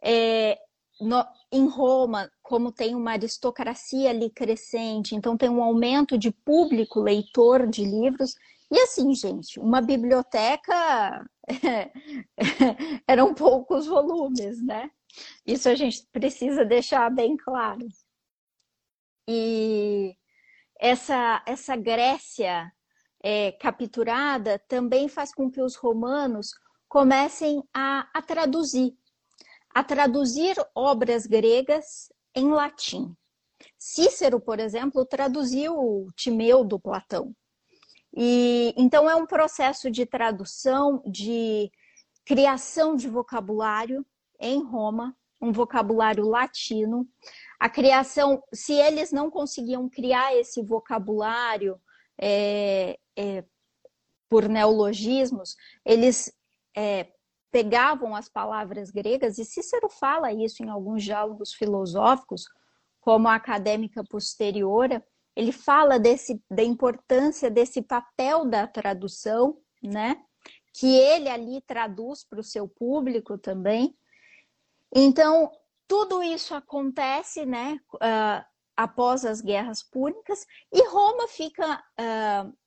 [0.04, 0.60] é,
[1.00, 7.00] no, em Roma, como tem uma aristocracia ali crescente, então tem um aumento de público
[7.00, 8.36] leitor de livros.
[8.72, 11.26] E assim, gente, uma biblioteca
[13.08, 14.90] eram poucos volumes, né?
[15.46, 17.88] Isso a gente precisa deixar bem claro.
[19.28, 20.16] E
[20.80, 22.72] essa, essa Grécia
[23.28, 26.52] é, capturada também faz com que os romanos
[26.88, 28.96] comecem a, a traduzir
[29.74, 33.14] a traduzir obras gregas em latim.
[33.78, 37.36] Cícero, por exemplo, traduziu o Timeu do Platão.
[38.16, 41.70] E então é um processo de tradução, de
[42.24, 44.06] criação de vocabulário
[44.40, 47.06] em Roma, um vocabulário latino.
[47.60, 51.78] A criação, se eles não conseguiam criar esse vocabulário
[52.18, 53.44] é, é,
[54.30, 56.32] por neologismos, eles
[56.76, 57.08] é,
[57.52, 62.46] pegavam as palavras gregas, e Cícero fala isso em alguns diálogos filosóficos,
[63.00, 70.22] como a acadêmica posteriora, ele fala desse, da importância desse papel da tradução, né?
[70.74, 73.96] Que ele ali traduz para o seu público também.
[74.94, 75.52] Então,
[75.88, 77.80] tudo isso acontece, né?
[77.96, 82.58] Uh, após as guerras púnicas, e Roma fica uh,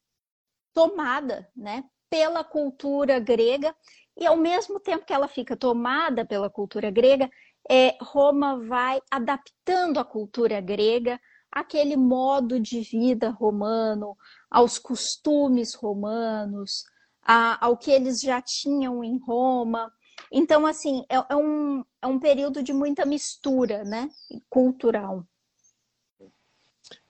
[0.79, 1.83] tomada, né?
[2.09, 3.75] Pela cultura grega
[4.17, 7.29] e ao mesmo tempo que ela fica tomada pela cultura grega,
[7.69, 14.17] é, Roma vai adaptando a cultura grega àquele modo de vida romano,
[14.49, 16.85] aos costumes romanos,
[17.23, 19.93] a, ao que eles já tinham em Roma.
[20.31, 24.09] Então, assim, é, é, um, é um período de muita mistura né,
[24.49, 25.25] cultural.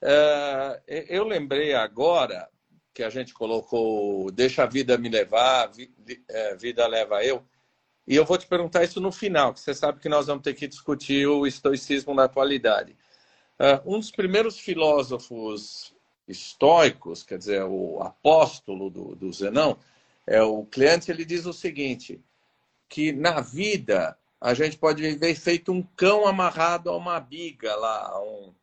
[0.01, 2.49] Uh, eu lembrei agora
[2.99, 5.71] que a gente colocou Deixa a Vida Me Levar,
[6.27, 7.41] é, Vida Leva Eu.
[8.05, 10.53] E eu vou te perguntar isso no final, que você sabe que nós vamos ter
[10.53, 12.97] que discutir o estoicismo na atualidade.
[13.57, 15.95] Uh, um dos primeiros filósofos
[16.27, 19.79] estoicos, quer dizer, o apóstolo do, do Zenão,
[20.27, 22.19] é o Cleante, ele diz o seguinte,
[22.89, 28.21] que na vida a gente pode viver feito um cão amarrado a uma biga lá,
[28.21, 28.53] um,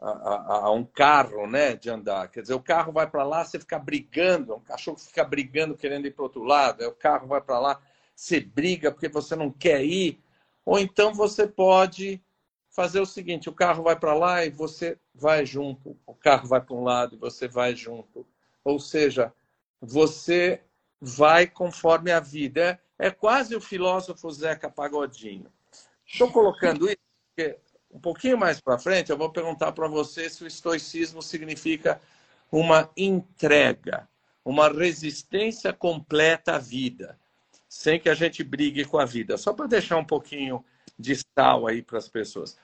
[0.00, 2.28] a, a, um carro né, de andar.
[2.28, 6.06] Quer dizer, o carro vai para lá, você fica brigando, um cachorro fica brigando querendo
[6.06, 7.80] ir para outro lado, o carro vai para lá,
[8.14, 10.22] você briga porque você não quer ir.
[10.64, 12.22] Ou então você pode
[12.70, 16.60] fazer o seguinte: o carro vai para lá e você vai junto, o carro vai
[16.60, 18.26] para um lado e você vai junto.
[18.64, 19.32] Ou seja,
[19.80, 20.60] você
[21.00, 22.80] vai conforme a vida.
[22.98, 25.50] É, é quase o filósofo Zeca Pagodinho.
[26.06, 26.98] Estou colocando isso
[27.34, 27.58] porque
[27.90, 32.00] um pouquinho mais para frente eu vou perguntar para você se o estoicismo significa
[32.50, 34.08] uma entrega,
[34.44, 37.18] uma resistência completa à vida,
[37.68, 39.36] sem que a gente brigue com a vida.
[39.36, 40.64] Só para deixar um pouquinho
[40.98, 42.56] de sal aí para as pessoas.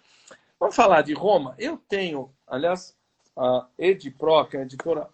[0.58, 1.54] Vamos falar de Roma.
[1.58, 2.96] Eu tenho, aliás,
[3.36, 5.08] a que é a editora.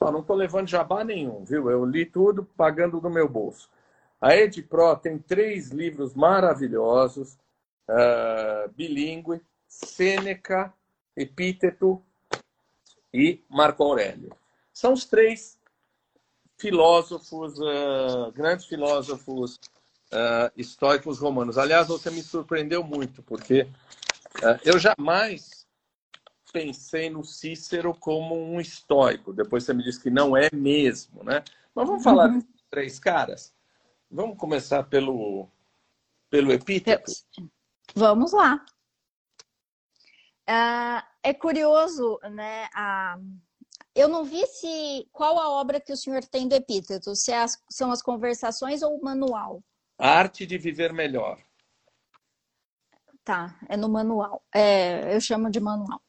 [0.00, 1.70] não estou levando jabá nenhum, viu?
[1.70, 3.68] Eu li tudo pagando do meu bolso.
[4.20, 7.36] A Edipro tem três livros maravilhosos,
[7.88, 10.72] uh, bilíngue, Sêneca,
[11.16, 12.02] Epíteto
[13.12, 14.34] e Marco Aurélio.
[14.72, 15.58] São os três
[16.58, 19.56] filósofos, uh, grandes filósofos
[20.12, 21.58] uh, históricos romanos.
[21.58, 23.68] Aliás, você me surpreendeu muito, porque
[24.42, 25.64] é, eu jamais
[26.52, 29.32] pensei no Cícero como um estoico.
[29.32, 31.42] Depois você me disse que não é mesmo, né?
[31.74, 32.38] Mas vamos falar uhum.
[32.38, 33.54] desses três caras?
[34.10, 35.48] Vamos começar pelo,
[36.30, 37.10] pelo epíteto?
[37.94, 38.64] Vamos lá.
[40.48, 42.68] Uh, é curioso, né?
[43.94, 47.38] Eu não vi se qual a obra que o senhor tem do epíteto, se é
[47.38, 49.62] as, são as conversações ou o manual.
[49.98, 51.38] A arte de viver melhor.
[53.24, 54.42] Tá, é no manual.
[54.54, 56.00] É, eu chamo de manual.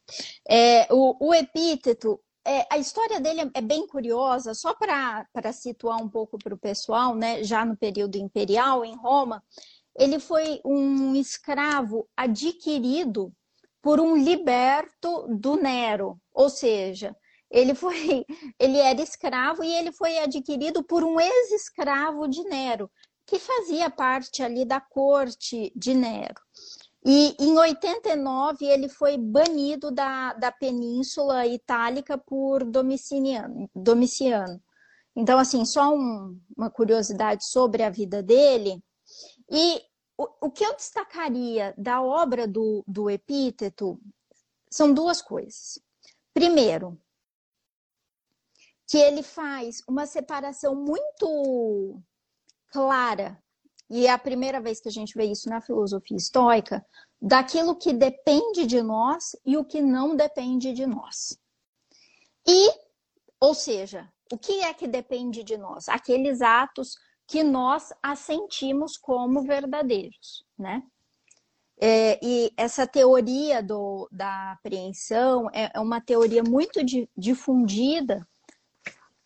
[0.49, 6.09] É, o, o epíteto, é, a história dele é bem curiosa, só para situar um
[6.09, 7.43] pouco para o pessoal, né?
[7.43, 9.41] Já no período imperial, em Roma,
[9.97, 13.31] ele foi um escravo adquirido
[13.81, 17.15] por um liberto do Nero, ou seja,
[17.49, 18.25] ele foi,
[18.60, 22.89] ele era escravo e ele foi adquirido por um ex-escravo de Nero,
[23.25, 26.36] que fazia parte ali da corte de Nero.
[27.08, 33.69] E em 89 ele foi banido da, da Península Itálica por Domiciano.
[33.75, 34.60] Domiciano.
[35.15, 38.84] Então, assim, só um, uma curiosidade sobre a vida dele.
[39.49, 39.81] E
[40.17, 43.99] o, o que eu destacaria da obra do, do Epíteto
[44.69, 45.79] são duas coisas.
[46.34, 46.99] Primeiro,
[48.88, 52.01] que ele faz uma separação muito
[52.71, 53.41] clara
[53.89, 56.86] e é a primeira vez que a gente vê isso na filosofia estoica,
[57.21, 61.38] daquilo que depende de nós e o que não depende de nós.
[62.47, 62.71] E,
[63.39, 65.88] ou seja, o que é que depende de nós?
[65.88, 70.83] Aqueles atos que nós assentimos como verdadeiros, né?
[71.77, 78.25] É, e essa teoria do, da apreensão é, é uma teoria muito di, difundida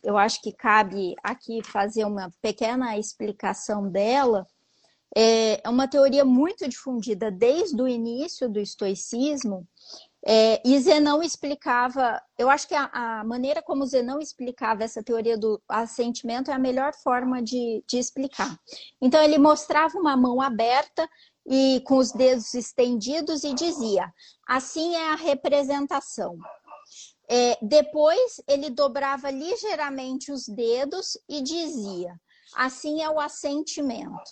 [0.03, 4.47] eu acho que cabe aqui fazer uma pequena explicação dela.
[5.15, 9.67] É, é uma teoria muito difundida desde o início do estoicismo,
[10.25, 15.37] é, e Zenão explicava, eu acho que a, a, maneira como Zenão explicava essa teoria
[15.37, 18.59] do assentimento é a melhor forma de, de explicar.
[19.01, 21.09] Então, ele mostrava uma mão aberta
[21.45, 24.13] e com os dedos estendidos e dizia:
[24.47, 26.37] assim é a representação.
[27.29, 32.19] É, depois ele dobrava ligeiramente os dedos e dizia:
[32.55, 34.31] assim é o assentimento.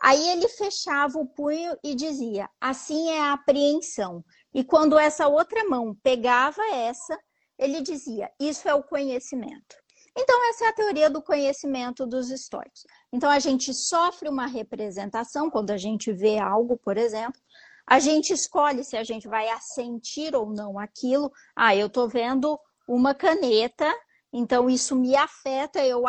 [0.00, 4.24] Aí ele fechava o punho e dizia: assim é a apreensão.
[4.54, 7.18] E quando essa outra mão pegava essa,
[7.58, 9.76] ele dizia: isso é o conhecimento.
[10.16, 12.86] Então, essa é a teoria do conhecimento dos estoicos.
[13.12, 17.40] Então, a gente sofre uma representação quando a gente vê algo, por exemplo,
[17.84, 21.32] a gente escolhe se a gente vai assentir ou não aquilo.
[21.54, 23.92] Ah, eu estou vendo uma caneta,
[24.32, 26.04] então isso me afeta, eu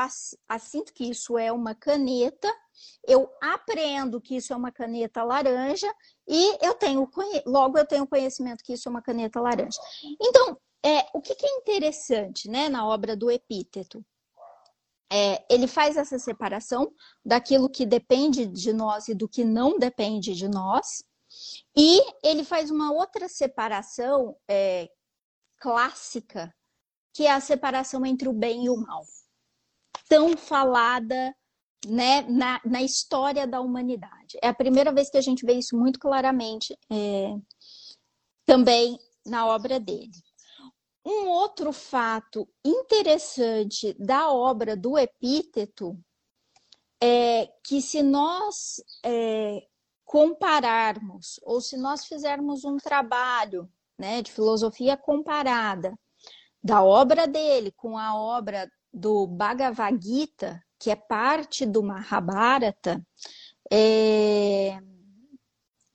[0.48, 2.52] assinto que isso é uma caneta,
[3.08, 5.92] eu aprendo que isso é uma caneta laranja
[6.28, 7.10] e eu tenho
[7.46, 9.80] logo eu tenho conhecimento que isso é uma caneta laranja.
[10.22, 14.06] Então, é, o que, que é interessante né, na obra do Epíteto?
[15.12, 16.92] É, ele faz essa separação
[17.24, 21.04] daquilo que depende de nós e do que não depende de nós.
[21.76, 24.90] E ele faz uma outra separação é,
[25.60, 26.54] clássica,
[27.14, 29.04] que é a separação entre o bem e o mal.
[30.08, 31.36] Tão falada
[31.86, 34.38] né, na, na história da humanidade.
[34.42, 37.36] É a primeira vez que a gente vê isso muito claramente é,
[38.46, 40.12] também na obra dele.
[41.06, 45.98] Um outro fato interessante da obra do Epíteto
[47.02, 49.68] é que se nós é,
[50.04, 55.94] compararmos, ou se nós fizermos um trabalho né, de filosofia comparada
[56.64, 63.06] da obra dele com a obra do Bhagavad Gita, que é parte do Mahabharata,
[63.72, 64.80] é,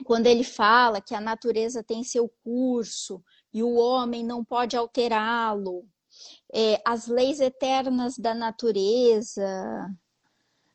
[0.05, 3.23] quando ele fala que a natureza tem seu curso
[3.53, 5.87] e o homem não pode alterá-lo,
[6.53, 9.89] é, as leis eternas da natureza,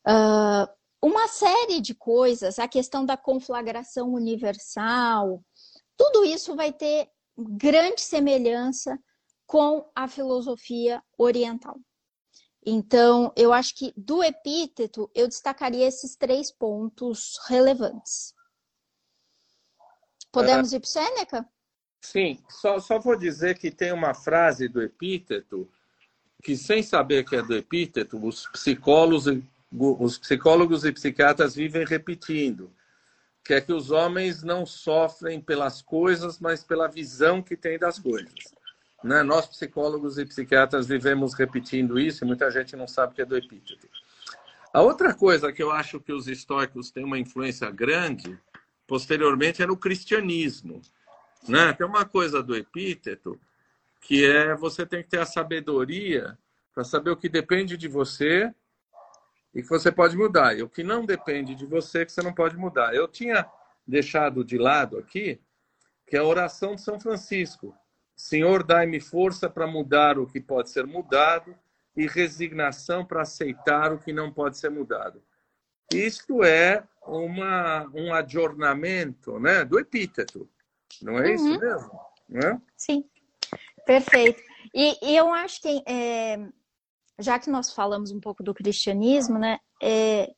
[0.08, 5.44] uh, uma série de coisas, a questão da conflagração universal,
[5.98, 8.98] tudo isso vai ter grande semelhança
[9.46, 11.78] com a filosofia oriental.
[12.66, 18.34] Então, eu acho que do epíteto eu destacaria esses três pontos relevantes.
[20.32, 21.50] Podemos ir para Sêneca?
[22.02, 25.70] Sim, só, só vou dizer que tem uma frase do epíteto
[26.44, 29.26] que, sem saber que é do epíteto, os psicólogos,
[29.72, 32.72] os psicólogos e psiquiatras vivem repetindo,
[33.44, 38.00] que é que os homens não sofrem pelas coisas, mas pela visão que têm das
[38.00, 38.34] coisas.
[39.06, 39.22] Né?
[39.22, 43.38] Nós, psicólogos e psiquiatras, vivemos repetindo isso e muita gente não sabe que é do
[43.38, 43.88] epíteto.
[44.74, 48.36] A outra coisa que eu acho que os estoicos têm uma influência grande,
[48.88, 50.82] posteriormente, é no cristianismo.
[51.48, 51.72] Né?
[51.74, 53.40] Tem uma coisa do epíteto
[54.02, 56.36] que é você tem que ter a sabedoria
[56.74, 58.52] para saber o que depende de você
[59.54, 60.58] e que você pode mudar.
[60.58, 62.96] E o que não depende de você, que você não pode mudar.
[62.96, 63.46] Eu tinha
[63.88, 65.40] deixado de lado aqui
[66.08, 67.76] que é a oração de São Francisco.
[68.16, 71.56] Senhor, dai-me força para mudar o que pode ser mudado
[71.96, 75.22] e resignação para aceitar o que não pode ser mudado.
[75.94, 80.50] Isto é uma, um adornamento né, do epíteto.
[81.02, 81.36] Não é uhum.
[81.36, 82.00] isso mesmo?
[82.34, 82.58] É?
[82.76, 83.06] Sim,
[83.86, 84.42] perfeito.
[84.74, 86.38] E, e, eu acho que, é,
[87.20, 90.34] já que nós falamos um pouco do cristianismo, né, é,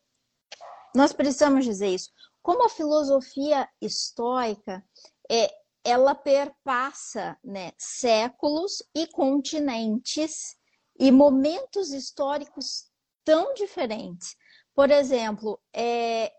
[0.94, 2.12] nós precisamos dizer isso.
[2.42, 4.84] Como a filosofia estoica
[5.30, 5.50] é,
[5.88, 10.54] ela perpassa né, séculos e continentes
[11.00, 12.92] e momentos históricos
[13.24, 14.36] tão diferentes.
[14.76, 16.30] Por exemplo, é,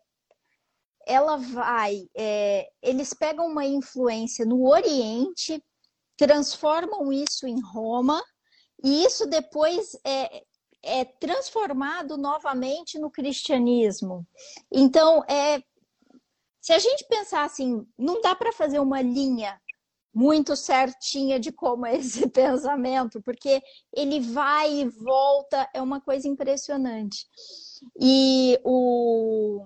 [1.07, 5.65] ela vai, é, eles pegam uma influência no Oriente,
[6.19, 8.23] transformam isso em Roma,
[8.85, 10.43] e isso depois é,
[10.83, 14.27] é transformado novamente no cristianismo.
[14.71, 15.63] Então, é,
[16.69, 19.59] se a gente pensar assim, não dá para fazer uma linha
[20.13, 26.29] muito certinha de como é esse pensamento, porque ele vai e volta, é uma coisa
[26.29, 27.27] impressionante.
[27.99, 29.65] E o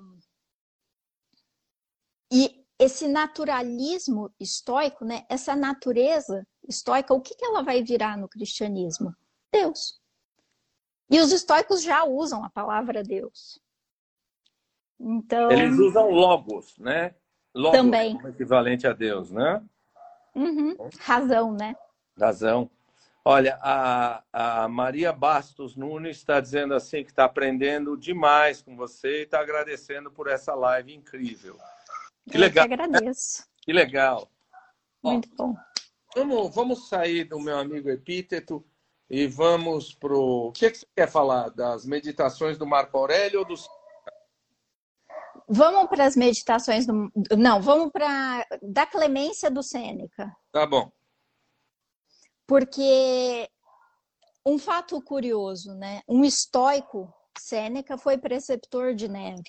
[2.33, 5.27] e esse naturalismo estoico, né?
[5.29, 9.13] Essa natureza estoica, o que, que ela vai virar no cristianismo?
[9.53, 10.01] Deus.
[11.11, 13.61] E os estoicos já usam a palavra Deus.
[15.03, 17.15] Então, Eles usam logos, né?
[17.53, 18.15] Logos também.
[18.17, 19.61] como equivalente a Deus, né?
[20.35, 20.77] Uhum.
[21.01, 21.75] Razão, né?
[22.19, 22.71] Razão.
[23.25, 29.21] Olha, a, a Maria Bastos Nunes está dizendo assim que está aprendendo demais com você
[29.21, 31.57] e está agradecendo por essa live incrível.
[32.31, 32.67] Que Eu legal.
[32.67, 33.45] Que agradeço.
[33.61, 34.29] Que legal.
[35.03, 35.57] Muito Ó, bom.
[36.15, 38.65] Vamos, vamos sair do meu amigo Epíteto
[39.11, 40.53] e vamos para o.
[40.53, 41.51] que, que você quer falar?
[41.51, 43.69] Das meditações do Marco Aurélio ou dos
[45.55, 47.13] Vamos para as meditações do.
[47.37, 50.35] Não, vamos para da clemência do Sêneca.
[50.51, 50.91] Tá bom.
[52.47, 53.51] Porque
[54.47, 56.01] um fato curioso, né?
[56.09, 59.43] Um estoico, Sêneca, foi preceptor de Nero.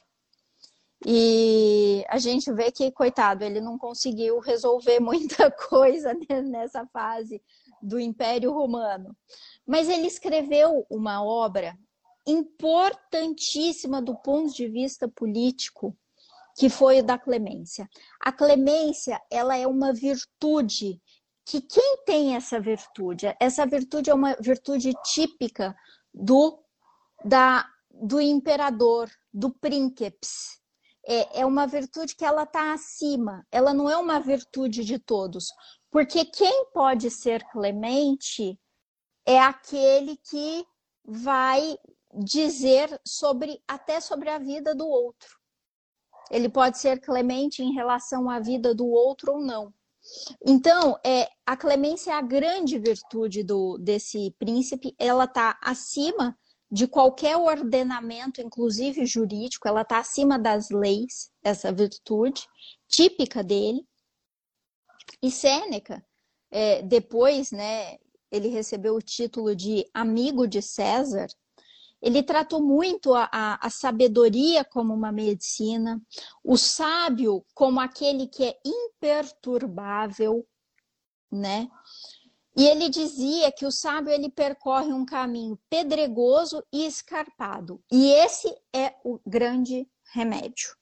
[1.05, 7.41] E a gente vê que, coitado, ele não conseguiu resolver muita coisa nessa fase
[7.81, 9.15] do Império Romano.
[9.65, 11.77] Mas ele escreveu uma obra
[12.25, 15.97] importantíssima do ponto de vista político,
[16.57, 17.89] que foi o da clemência.
[18.19, 21.01] A clemência, ela é uma virtude
[21.45, 23.25] que quem tem essa virtude?
[23.39, 25.75] Essa virtude é uma virtude típica
[26.13, 26.59] do
[27.23, 30.27] da do imperador, do príncipe.
[31.05, 35.47] É, é uma virtude que ela está acima, ela não é uma virtude de todos.
[35.91, 38.59] Porque quem pode ser clemente
[39.25, 40.65] é aquele que
[41.05, 41.77] vai
[42.15, 45.29] dizer sobre até sobre a vida do outro.
[46.31, 49.73] Ele pode ser clemente em relação à vida do outro ou não.
[50.45, 56.37] Então, é, a clemência é a grande virtude do, desse príncipe, ela está acima
[56.69, 62.47] de qualquer ordenamento, inclusive jurídico, ela está acima das leis, essa virtude
[62.87, 63.87] típica dele.
[65.21, 66.03] E Sêneca,
[66.49, 67.97] é, depois, né,
[68.31, 71.27] ele recebeu o título de amigo de César.
[72.03, 76.01] Ele tratou muito a, a, a sabedoria como uma medicina,
[76.43, 80.45] o sábio como aquele que é imperturbável,
[81.31, 81.69] né?
[82.57, 87.81] E ele dizia que o sábio ele percorre um caminho pedregoso e escarpado.
[87.89, 90.75] E esse é o grande remédio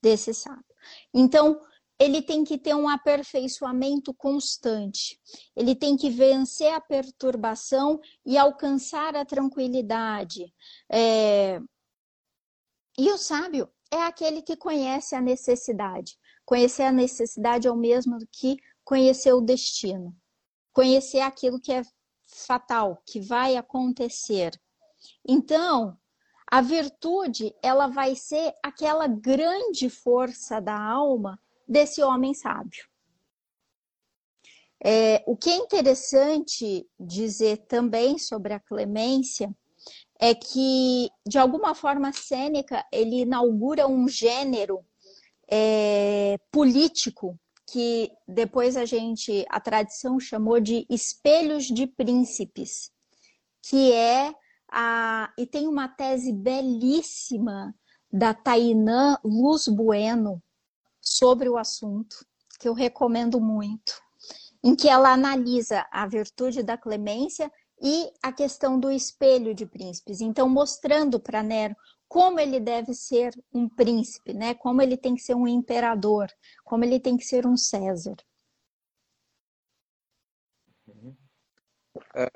[0.00, 0.64] desse sábio.
[1.12, 1.60] Então,
[1.98, 5.20] ele tem que ter um aperfeiçoamento constante.
[5.56, 10.52] Ele tem que vencer a perturbação e alcançar a tranquilidade.
[10.90, 11.60] É...
[12.96, 16.16] E o sábio é aquele que conhece a necessidade.
[16.44, 20.16] Conhecer a necessidade é o mesmo que conhecer o destino
[20.78, 21.82] conhecer aquilo que é
[22.24, 24.52] fatal, que vai acontecer.
[25.26, 25.98] Então,
[26.48, 31.36] a virtude, ela vai ser aquela grande força da alma
[31.68, 32.88] desse homem sábio.
[34.82, 39.54] É, o que é interessante dizer também sobre a clemência
[40.20, 44.84] é que, de alguma forma, Sêneca ele inaugura um gênero
[45.50, 47.38] é, político
[47.70, 52.90] que depois a gente, a tradição chamou de espelhos de príncipes,
[53.62, 54.32] que é
[54.70, 55.32] a.
[55.36, 57.74] E tem uma tese belíssima
[58.10, 60.42] da Tainã Luz Bueno
[61.08, 62.24] sobre o assunto,
[62.58, 64.00] que eu recomendo muito,
[64.62, 67.50] em que ela analisa a virtude da clemência
[67.80, 70.20] e a questão do espelho de príncipes.
[70.20, 71.76] Então, mostrando para Nero
[72.08, 74.54] como ele deve ser um príncipe, né?
[74.54, 76.28] Como ele tem que ser um imperador,
[76.64, 78.16] como ele tem que ser um César.
[82.14, 82.28] É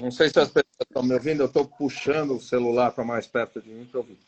[0.00, 3.26] não sei se as pessoas estão me ouvindo, eu estou puxando o celular para mais
[3.26, 4.18] perto de mim para ouvir.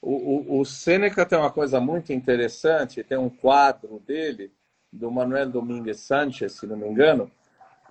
[0.00, 4.52] O, o, o Sêneca tem uma coisa muito interessante, tem um quadro dele,
[4.92, 7.30] do Manuel Domingues Sánchez, se não me engano,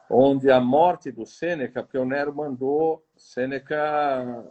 [0.10, 4.47] onde a morte do Sêneca, porque o Nero mandou Sêneca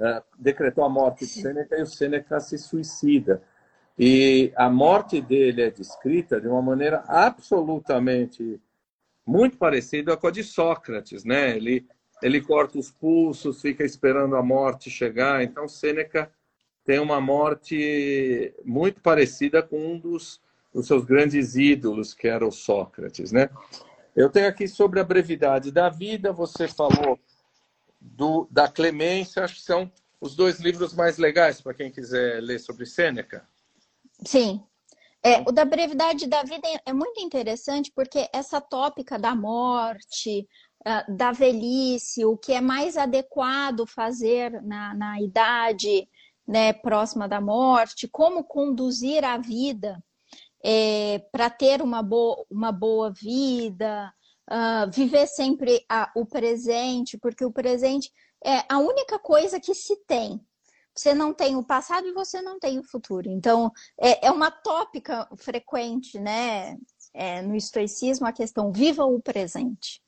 [0.00, 3.42] né, decretou a morte de Sêneca e o Sêneca se suicida.
[3.98, 8.58] E a morte dele é descrita de uma maneira absolutamente
[9.26, 11.54] muito parecida com a de Sócrates, né?
[11.54, 11.86] Ele
[12.22, 15.42] ele corta os pulsos, fica esperando a morte chegar.
[15.42, 16.30] Então Sêneca
[16.84, 20.40] tem uma morte muito parecida com um dos,
[20.72, 23.48] dos seus grandes ídolos, que era o Sócrates, né?
[24.14, 27.18] Eu tenho aqui sobre a brevidade da vida, você falou
[28.00, 32.58] do, da Clemência, acho que são os dois livros mais legais para quem quiser ler
[32.58, 33.46] sobre Sêneca.
[34.24, 34.62] Sim.
[35.22, 40.48] É, o da brevidade da vida é muito interessante porque essa tópica da morte,
[40.84, 46.08] ah, da velhice, o que é mais adequado fazer na, na idade
[46.50, 50.02] né, próxima da morte, como conduzir a vida
[50.64, 54.12] é, para ter uma boa, uma boa vida,
[54.50, 58.10] uh, viver sempre a, o presente, porque o presente
[58.44, 60.44] é a única coisa que se tem.
[60.92, 63.30] Você não tem o passado e você não tem o futuro.
[63.30, 66.76] Então, é, é uma tópica frequente, né?
[67.14, 70.02] É, no estoicismo, a questão viva o presente.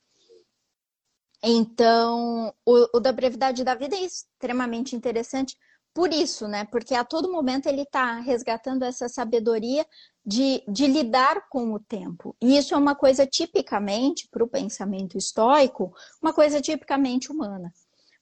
[1.41, 5.57] Então, o, o, da brevidade da vida é extremamente interessante
[5.95, 6.65] por isso, né?
[6.65, 9.87] Porque a todo momento ele está resgatando essa sabedoria
[10.25, 12.35] de, de lidar com o tempo.
[12.41, 17.73] E isso é uma coisa tipicamente, para o pensamento estoico, uma coisa tipicamente humana.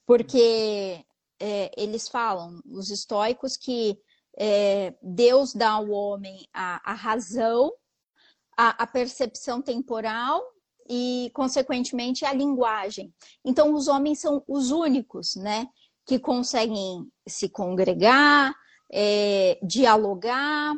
[0.05, 1.05] Porque
[1.39, 3.99] é, eles falam, os estoicos, que
[4.37, 7.73] é, Deus dá ao homem a, a razão,
[8.57, 10.43] a, a percepção temporal
[10.89, 13.15] e, consequentemente, a linguagem.
[13.45, 15.69] Então, os homens são os únicos, né?
[16.11, 18.53] Que conseguem se congregar,
[18.93, 20.75] é, dialogar,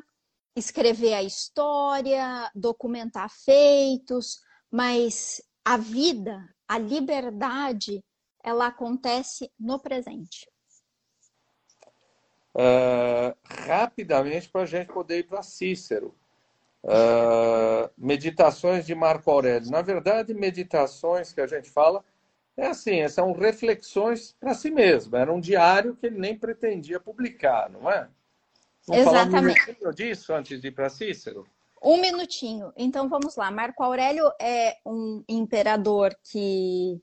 [0.55, 8.05] escrever a história, documentar feitos, mas a vida, a liberdade,
[8.45, 10.47] ela acontece no presente.
[12.55, 16.15] Uh, rapidamente para a gente poder ir para Cícero.
[16.85, 19.71] Uh, meditações de Marco Aurélio.
[19.71, 22.05] Na verdade, meditações que a gente fala
[22.57, 25.17] é assim, são reflexões para si mesmo.
[25.17, 28.09] Era um diário que ele nem pretendia publicar, não é?
[28.87, 29.31] Vamos Exatamente.
[29.31, 31.47] falar um minutinho disso antes de ir para Cícero?
[31.83, 32.73] Um minutinho.
[32.77, 33.51] Então vamos lá.
[33.51, 37.01] Marco Aurélio é um imperador que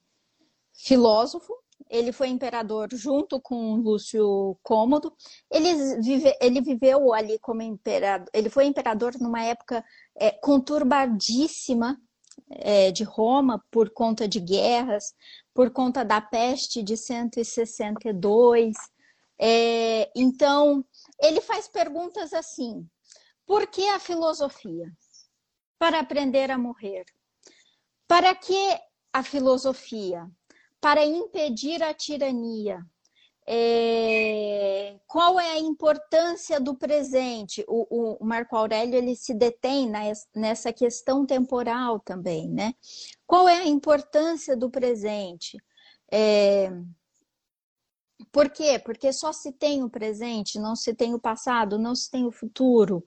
[0.74, 1.54] filósofo.
[1.90, 5.12] Ele foi imperador junto com Lúcio Cômodo.
[5.50, 8.28] Ele, vive, ele viveu ali como imperador.
[8.34, 9.84] Ele foi imperador numa época
[10.16, 12.00] é, conturbadíssima
[12.50, 15.14] é, de Roma por conta de guerras,
[15.54, 18.76] por conta da peste de 162.
[19.40, 20.86] É, então,
[21.22, 22.88] ele faz perguntas assim:
[23.46, 24.92] por que a filosofia?
[25.78, 27.06] Para aprender a morrer.
[28.08, 28.80] Para que
[29.14, 30.30] a filosofia?
[30.82, 32.86] Para impedir a tirania.
[33.52, 37.66] É, qual é a importância do presente?
[37.68, 39.92] O, o, Marco Aurélio ele se detém
[40.36, 42.76] nessa questão temporal também, né?
[43.26, 45.58] Qual é a importância do presente?
[46.12, 46.70] É,
[48.32, 48.78] por quê?
[48.78, 52.32] Porque só se tem o presente, não se tem o passado, não se tem o
[52.32, 53.04] futuro.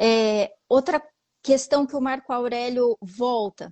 [0.00, 1.00] É, outra
[1.40, 3.70] questão que o Marco Aurélio volta,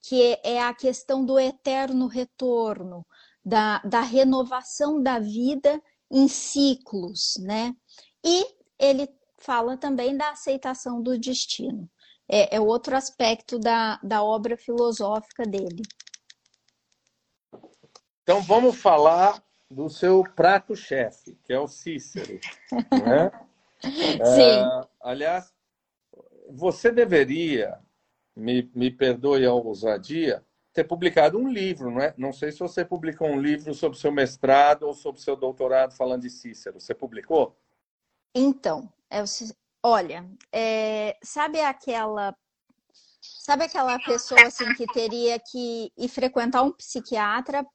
[0.00, 3.04] que é a questão do eterno retorno
[3.46, 5.80] da, da renovação da vida
[6.10, 7.72] em ciclos, né?
[8.24, 8.44] E
[8.76, 11.88] ele fala também da aceitação do destino.
[12.28, 15.82] É, é outro aspecto da, da obra filosófica dele.
[18.24, 19.40] Então vamos falar
[19.70, 22.40] do seu prato-chefe, que é o Cícero.
[22.90, 23.30] Né?
[24.34, 24.58] Sim.
[24.58, 25.54] É, aliás,
[26.50, 27.78] você deveria,
[28.34, 30.44] me, me perdoe a ousadia,
[30.76, 32.12] ter publicado um livro, não é?
[32.18, 36.20] Não sei se você publicou um livro sobre seu mestrado ou sobre seu doutorado falando
[36.20, 36.78] de Cícero.
[36.78, 37.56] Você publicou?
[38.34, 39.24] Então, é,
[39.82, 42.36] olha, é, sabe aquela
[43.22, 47.66] sabe aquela pessoa assim que teria que ir frequentar um psiquiatra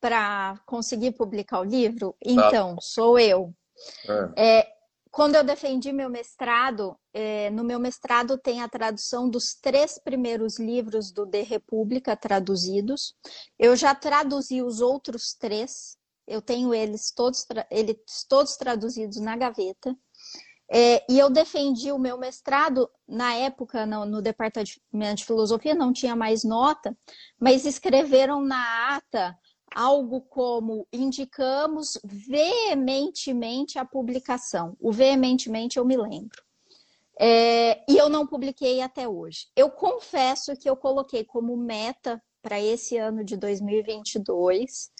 [0.00, 2.12] para conseguir publicar o livro?
[2.12, 2.30] Tá.
[2.30, 3.52] Então, sou eu.
[4.36, 4.60] É.
[4.60, 4.75] É,
[5.16, 10.58] quando eu defendi meu mestrado, é, no meu mestrado tem a tradução dos três primeiros
[10.58, 13.14] livros do De República traduzidos.
[13.58, 15.96] Eu já traduzi os outros três,
[16.26, 17.96] eu tenho eles todos, eles
[18.28, 19.96] todos traduzidos na gaveta.
[20.70, 25.94] É, e eu defendi o meu mestrado, na época, no, no, departamento de filosofia, não
[25.94, 26.94] tinha mais nota,
[27.40, 29.34] mas escreveram na ata
[29.76, 34.74] algo como indicamos veementemente a publicação.
[34.80, 36.42] O veementemente eu me lembro.
[37.20, 39.48] É, e eu não publiquei até hoje.
[39.54, 44.90] Eu confesso que eu coloquei como meta para esse ano de 2022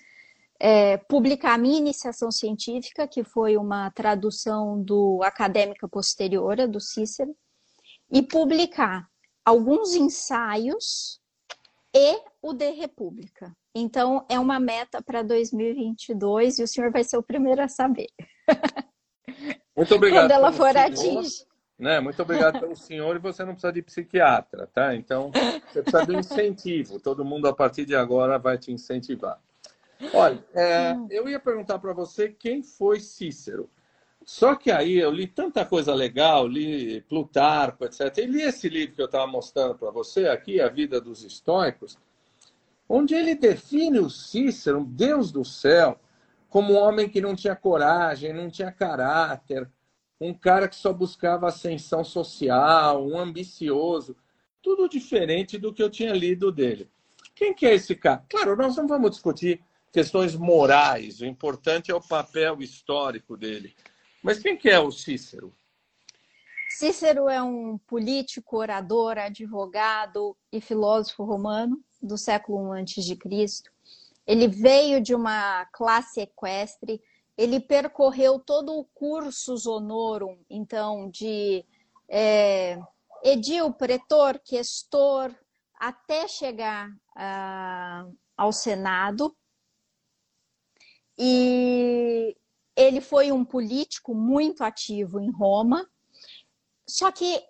[0.61, 7.35] é, publicar a minha iniciação científica, que foi uma tradução do Acadêmica Posteriora, do Cícero,
[8.11, 9.09] e publicar
[9.43, 11.19] alguns ensaios
[11.97, 13.57] e o De República.
[13.75, 18.09] Então, é uma meta para 2022 e o senhor vai ser o primeiro a saber.
[19.75, 20.25] Muito obrigado.
[20.25, 21.47] Quando ela for atingir.
[21.79, 22.01] Né?
[22.01, 24.95] Muito obrigado pelo senhor e você não precisa de psiquiatra, tá?
[24.95, 27.01] Então, você precisa de um incentivo.
[27.01, 29.39] Todo mundo, a partir de agora, vai te incentivar.
[30.13, 33.71] Olha, é, eu ia perguntar para você quem foi Cícero.
[34.27, 38.19] Só que aí eu li tanta coisa legal, li Plutarco, etc.
[38.19, 41.97] E li esse livro que eu estava mostrando para você aqui, A Vida dos Estoicos
[42.89, 45.99] onde ele define o Cícero, Deus do céu,
[46.49, 49.69] como um homem que não tinha coragem, não tinha caráter,
[50.21, 54.17] um cara que só buscava ascensão social, um ambicioso,
[54.63, 56.89] tudo diferente do que eu tinha lido dele.
[57.35, 58.25] Quem que é esse cara?
[58.29, 59.61] Claro, nós não vamos discutir
[59.93, 63.75] questões morais, o importante é o papel histórico dele.
[64.23, 65.55] Mas quem que é o Cícero?
[66.69, 73.71] Cícero é um político, orador, advogado e filósofo romano do século I antes de Cristo.
[74.27, 77.01] Ele veio de uma classe equestre,
[77.39, 81.65] ele percorreu todo o cursus honorum, então, de
[82.09, 82.79] é,
[83.23, 85.35] edil, pretor, questor,
[85.79, 89.37] até chegar uh, ao Senado.
[91.19, 92.37] E
[92.77, 95.89] ele foi um político muito ativo em Roma,
[96.87, 97.43] só que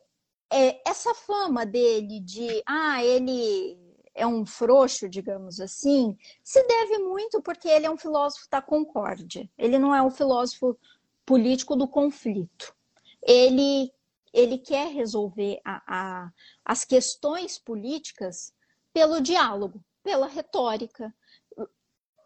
[0.50, 3.76] é, essa fama dele de, ah, ele
[4.14, 9.48] é um frouxo, digamos assim, se deve muito porque ele é um filósofo da concórdia.
[9.58, 10.78] Ele não é um filósofo
[11.26, 12.74] político do conflito.
[13.22, 13.92] Ele,
[14.32, 16.32] ele quer resolver a, a,
[16.64, 18.54] as questões políticas
[18.92, 21.14] pelo diálogo, pela retórica.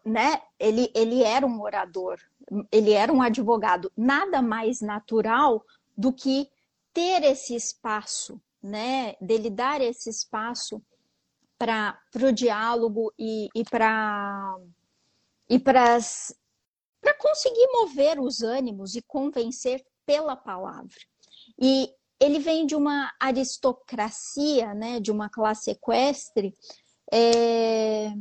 [0.05, 0.41] Né?
[0.57, 2.19] Ele, ele era um orador,
[2.71, 3.91] ele era um advogado.
[3.95, 5.65] Nada mais natural
[5.97, 6.49] do que
[6.93, 9.15] ter esse espaço, né?
[9.21, 10.81] dele dar esse espaço
[11.57, 14.57] para o diálogo e, e para
[15.47, 15.99] e para
[17.19, 20.97] conseguir mover os ânimos e convencer pela palavra.
[21.59, 26.53] E ele vem de uma aristocracia, né, de uma classe equestre,
[27.11, 28.11] é,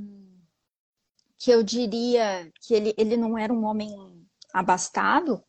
[1.38, 3.94] que eu diria que ele, ele não era um homem
[4.52, 5.42] abastado,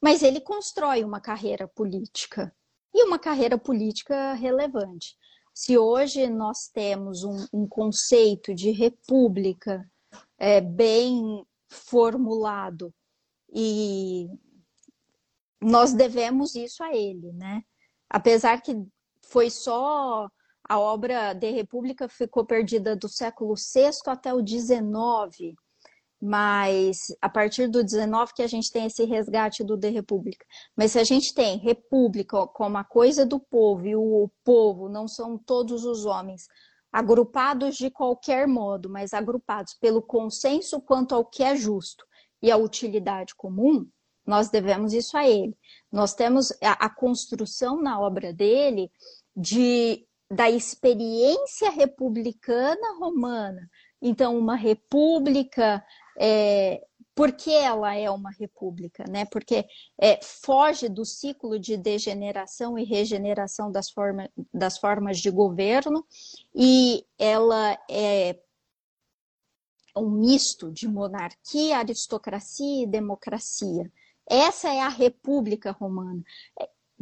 [0.00, 2.54] mas ele constrói uma carreira política
[2.94, 5.16] e uma carreira política relevante.
[5.54, 9.88] Se hoje nós temos um, um conceito de república
[10.38, 12.92] é, bem formulado
[13.52, 14.28] e
[15.60, 17.62] nós devemos isso a ele, né?
[18.08, 18.76] Apesar que
[19.22, 20.28] foi só
[20.68, 25.54] a obra de República ficou perdida do século VI até o XIX,
[26.26, 30.44] mas a partir do 19 que a gente tem esse resgate do de república.
[30.76, 35.06] Mas se a gente tem república como a coisa do povo e o povo não
[35.06, 36.48] são todos os homens
[36.92, 42.04] agrupados de qualquer modo, mas agrupados pelo consenso quanto ao que é justo
[42.42, 43.86] e a utilidade comum,
[44.26, 45.56] nós devemos isso a ele.
[45.92, 48.90] Nós temos a, a construção na obra dele
[49.36, 53.70] de da experiência republicana romana.
[54.00, 55.84] Então, uma república
[56.18, 56.86] é,
[57.16, 59.24] porque ela é uma república, né?
[59.24, 59.64] Porque
[59.98, 66.06] é, foge do ciclo de degeneração e regeneração das, forma, das formas de governo
[66.54, 68.38] e ela é
[69.96, 73.90] um misto de monarquia, aristocracia e democracia.
[74.28, 76.22] Essa é a República Romana.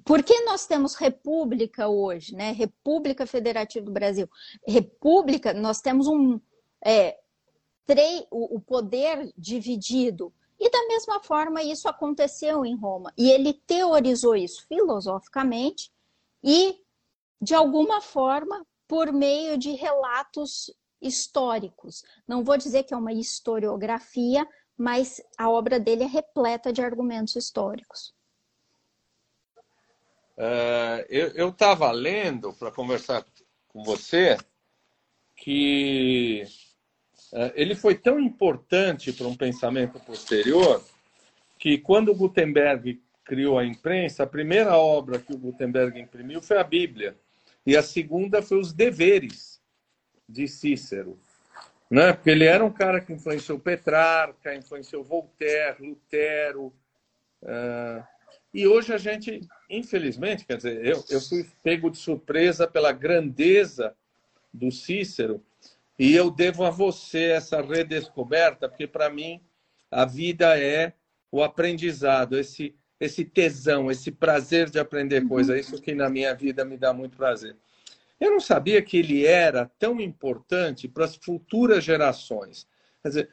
[0.05, 2.53] Por que nós temos república hoje, né?
[2.53, 4.29] República Federativa do Brasil.
[4.65, 6.39] República, nós temos um,
[6.85, 7.19] é,
[8.31, 10.33] o poder dividido.
[10.59, 13.13] E da mesma forma isso aconteceu em Roma.
[13.17, 15.91] E ele teorizou isso filosoficamente
[16.43, 16.79] e,
[17.41, 22.05] de alguma forma, por meio de relatos históricos.
[22.27, 27.37] Não vou dizer que é uma historiografia, mas a obra dele é repleta de argumentos
[27.37, 28.15] históricos.
[30.37, 33.25] Uh, eu estava lendo para conversar
[33.69, 34.37] com você
[35.37, 36.45] que
[37.55, 40.85] ele foi tão importante para um pensamento posterior
[41.59, 46.65] que quando Gutenberg criou a imprensa, a primeira obra que o Gutenberg imprimiu foi a
[46.65, 47.17] Bíblia
[47.67, 49.61] e a segunda foi os deveres
[50.29, 51.19] de Cícero,
[51.91, 52.13] né?
[52.13, 56.73] Porque ele era um cara que influenciou Petrarca, influenciou Voltaire, Lutero,
[57.43, 58.05] uh...
[58.53, 63.95] e hoje a gente, infelizmente, quer dizer, eu, eu fui pego de surpresa pela grandeza
[64.53, 65.43] do Cícero
[65.99, 69.41] e eu devo a você essa redescoberta, porque para mim
[69.91, 70.93] a vida é
[71.31, 75.29] o aprendizado, esse, esse tesão, esse prazer de aprender uhum.
[75.29, 75.59] coisa.
[75.59, 77.57] Isso que na minha vida me dá muito prazer.
[78.21, 82.67] Eu não sabia que ele era tão importante para as futuras gerações.
[83.03, 83.31] Quer dizer,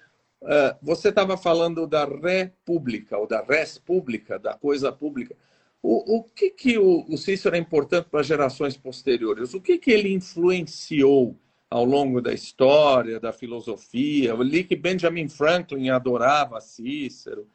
[0.82, 5.36] você estava falando da república, ou da res pública, da coisa pública.
[5.82, 9.54] O, o que, que o, Cícero é importante para gerações posteriores?
[9.54, 11.40] O que, que ele influenciou
[11.72, 14.32] ao longo da história, da filosofia.
[14.32, 17.48] Eu li que Benjamin Franklin adorava Cícero.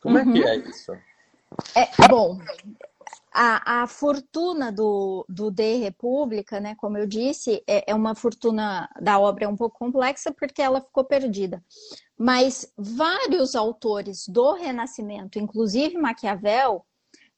[0.00, 0.22] Como uhum.
[0.22, 0.48] é que uhum.
[0.48, 0.92] é isso?
[1.74, 2.38] É, bom,
[3.30, 8.88] a, a fortuna do, do De República, né, como eu disse, é, é uma fortuna
[9.00, 11.62] da obra é um pouco complexa porque ela ficou perdida.
[12.18, 16.86] Mas vários autores do Renascimento, inclusive Maquiavel,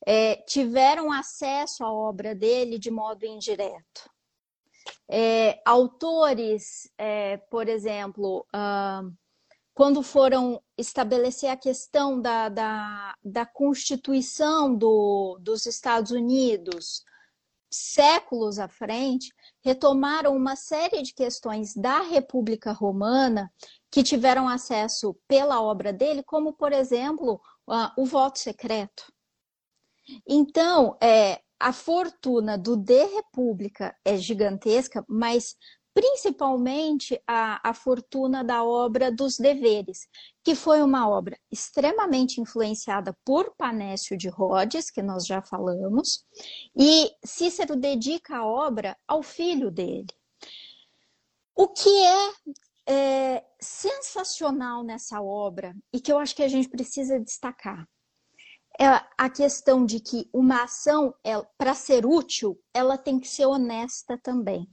[0.06, 4.08] é, tiveram acesso à obra dele de modo indireto.
[5.10, 9.10] É, autores, é, por exemplo, uh,
[9.74, 17.04] quando foram estabelecer a questão da, da, da Constituição do, dos Estados Unidos,
[17.70, 19.32] séculos à frente,
[19.62, 23.52] retomaram uma série de questões da República Romana
[23.90, 29.12] que tiveram acesso pela obra dele, como, por exemplo, uh, o voto secreto.
[30.26, 35.56] Então, é, a fortuna do De República é gigantesca, mas
[35.92, 40.06] principalmente a, a fortuna da obra dos deveres,
[40.44, 46.24] que foi uma obra extremamente influenciada por Panécio de Rhodes, que nós já falamos,
[46.76, 50.06] e Cícero dedica a obra ao filho dele.
[51.56, 52.32] O que é,
[52.86, 57.84] é sensacional nessa obra e que eu acho que a gente precisa destacar
[58.78, 63.46] é a questão de que uma ação, é, para ser útil, ela tem que ser
[63.46, 64.70] honesta também.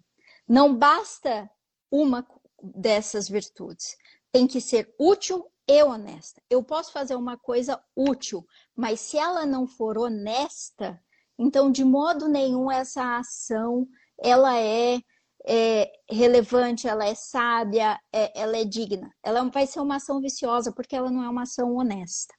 [0.48, 1.50] Não basta
[1.90, 2.26] uma
[2.62, 3.98] dessas virtudes.
[4.32, 6.40] Tem que ser útil e honesta.
[6.50, 8.46] Eu posso fazer uma coisa útil,
[8.76, 11.02] mas se ela não for honesta,
[11.38, 13.88] então de modo nenhum essa ação
[14.18, 15.00] ela é,
[15.48, 19.12] é relevante, ela é sábia, é, ela é digna.
[19.24, 22.34] Ela vai ser uma ação viciosa porque ela não é uma ação honesta.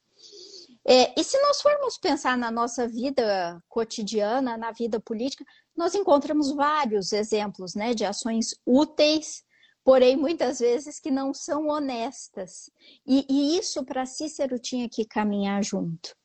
[0.89, 5.43] É, e se nós formos pensar na nossa vida cotidiana, na vida política,
[5.75, 9.43] nós encontramos vários exemplos né, de ações úteis,
[9.83, 12.69] porém muitas vezes que não são honestas.
[13.05, 16.15] E, e isso para Cícero tinha que caminhar junto.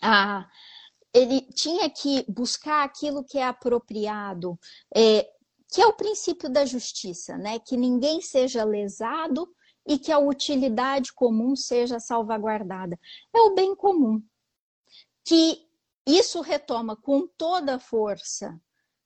[0.00, 0.48] Ah,
[1.12, 4.56] ele tinha que buscar aquilo que é apropriado,
[4.94, 5.28] é,
[5.72, 7.58] que é o princípio da justiça, né?
[7.58, 9.48] Que ninguém seja lesado
[9.86, 12.98] e que a utilidade comum seja salvaguardada.
[13.34, 14.22] É o bem comum.
[15.24, 15.66] Que
[16.06, 18.60] isso retoma com toda a força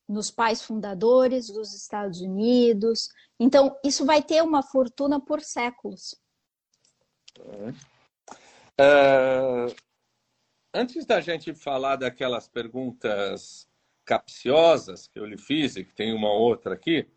[0.09, 3.09] nos pais fundadores dos Estados Unidos.
[3.39, 6.15] Então, isso vai ter uma fortuna por séculos.
[8.77, 9.67] É,
[10.75, 13.69] antes da gente falar daquelas perguntas
[14.05, 17.09] capciosas que eu lhe fiz, e que tem uma outra aqui,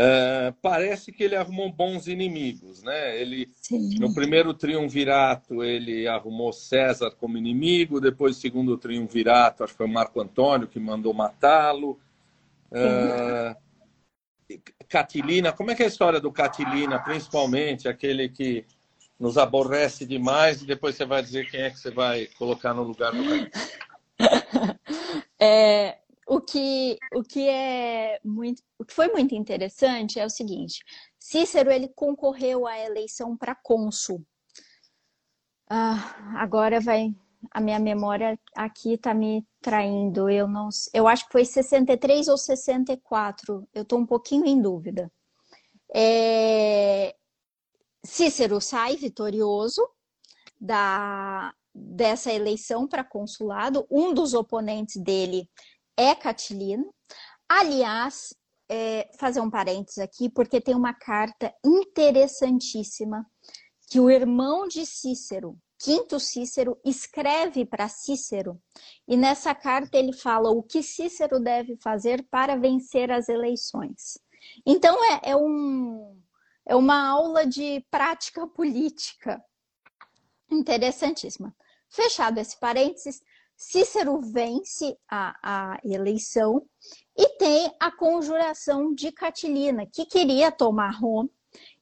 [0.00, 3.20] é, parece que ele arrumou bons inimigos, né?
[3.20, 3.98] Ele Sim.
[3.98, 10.20] no primeiro triunvirato ele arrumou César como inimigo, depois segundo triunvirato acho que foi Marco
[10.20, 11.98] Antônio que mandou matá-lo.
[12.70, 13.56] É,
[14.88, 18.64] Catilina, como é que é a história do Catilina, principalmente aquele que
[19.18, 22.84] nos aborrece demais e depois você vai dizer quem é que você vai colocar no
[22.84, 23.50] lugar do Catilina?
[25.40, 30.84] É, o que, o que é muito, o que foi muito interessante é o seguinte:
[31.18, 34.22] Cícero ele concorreu à eleição para cônsul.
[35.70, 37.14] Ah, agora vai
[37.52, 40.28] a minha memória aqui está me traindo.
[40.28, 43.66] Eu não, eu acho que foi 63 ou 64.
[43.72, 45.10] Eu estou um pouquinho em dúvida.
[45.94, 47.14] É,
[48.04, 49.88] Cícero sai vitorioso
[50.60, 53.86] da, dessa eleição para consulado.
[53.90, 55.48] Um dos oponentes dele
[55.98, 56.86] é Catilina.
[57.48, 58.32] Aliás,
[58.70, 63.26] é, fazer um parênteses aqui, porque tem uma carta interessantíssima
[63.90, 68.60] que o irmão de Cícero, Quinto Cícero, escreve para Cícero,
[69.06, 74.18] e nessa carta ele fala o que Cícero deve fazer para vencer as eleições.
[74.66, 76.20] Então, é, é, um,
[76.66, 79.42] é uma aula de prática política
[80.50, 81.54] interessantíssima.
[81.90, 83.22] Fechado esse parênteses,
[83.58, 86.64] Cícero vence a, a eleição
[87.16, 91.28] e tem a conjuração de Catilina, que queria tomar Roma,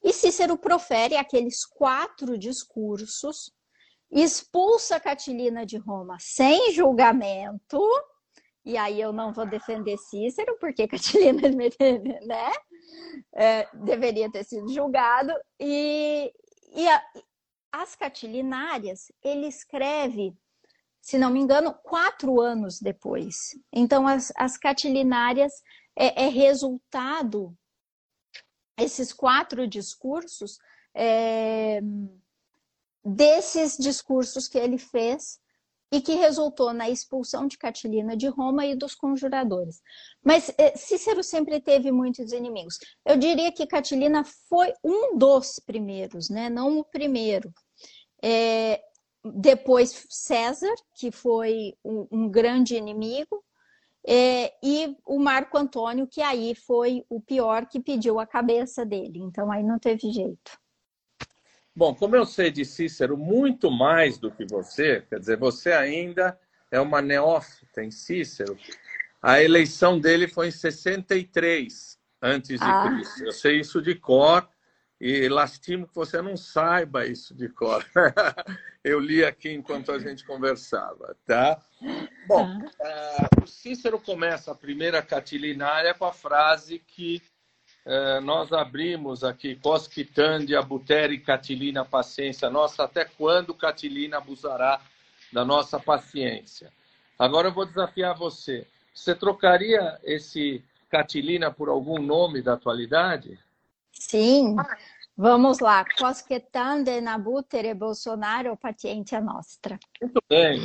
[0.03, 3.53] e Cícero profere aqueles quatro discursos,
[4.11, 7.79] expulsa Catilina de Roma sem julgamento,
[8.65, 12.53] e aí eu não vou defender Cícero, porque Catilina né,
[13.35, 16.33] é, deveria ter sido julgado, e,
[16.75, 17.05] e a,
[17.71, 20.35] as Catilinárias ele escreve
[21.07, 23.57] se não me engano, quatro anos depois.
[23.73, 25.53] Então, as, as catilinárias
[25.95, 27.57] é, é resultado,
[28.77, 30.59] esses quatro discursos,
[30.93, 31.81] é,
[33.05, 35.39] desses discursos que ele fez
[35.93, 39.81] e que resultou na expulsão de Catilina de Roma e dos conjuradores.
[40.25, 42.81] Mas é, Cícero sempre teve muitos inimigos.
[43.05, 46.51] Eu diria que Catilina foi um dos primeiros, né?
[46.51, 47.55] não o primeiro.
[48.21, 48.83] É,
[49.35, 53.45] depois César, que foi um, um grande inimigo,
[54.07, 59.19] é, e o Marco Antônio, que aí foi o pior que pediu a cabeça dele.
[59.19, 60.59] Então aí não teve jeito.
[61.75, 66.39] Bom, como eu sei de Cícero muito mais do que você, quer dizer, você ainda
[66.71, 68.57] é uma neófita em Cícero.
[69.21, 72.89] A eleição dele foi em 63 antes de ah.
[72.89, 73.25] Cristo.
[73.25, 74.49] Eu sei isso de cor
[75.01, 77.85] e lastimo que você não saiba isso de cor.
[78.83, 81.61] Eu li aqui enquanto a gente conversava, tá?
[82.27, 87.21] Bom, uh, o Cícero começa a primeira catilinária com a frase que
[87.85, 94.81] uh, nós abrimos aqui, Cosquitande, abutere catilina paciência nossa, até quando Catilina abusará
[95.33, 96.73] da nossa paciência?
[97.19, 98.67] Agora eu vou desafiar você.
[98.95, 103.39] Você trocaria esse Catilina por algum nome da atualidade?
[103.99, 104.57] Sim,
[105.17, 105.85] vamos lá.
[105.99, 109.79] Cosquetande nabutere Bolsonaro paciência nostra.
[110.01, 110.61] Muito bem.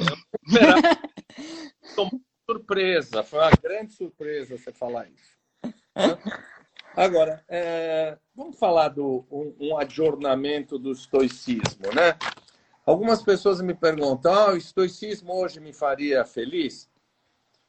[1.82, 5.40] Estou muito surpresa, foi uma grande surpresa você falar isso.
[6.96, 12.18] Agora, é, vamos falar do um, um adornamento do estoicismo, né?
[12.86, 16.91] Algumas pessoas me perguntam: ah, o estoicismo hoje me faria feliz?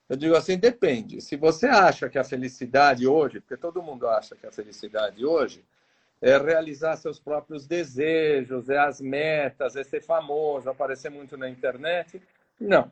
[0.09, 1.21] Eu digo assim, depende.
[1.21, 5.65] Se você acha que a felicidade hoje, porque todo mundo acha que a felicidade hoje
[6.21, 12.23] é realizar seus próprios desejos, é as metas, é ser famoso, aparecer muito na internet,
[12.61, 12.91] não,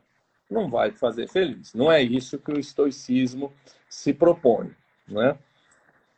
[0.51, 1.73] não vai te fazer feliz.
[1.75, 3.53] Não é isso que o estoicismo
[3.89, 4.75] se propõe.
[5.07, 5.39] Né?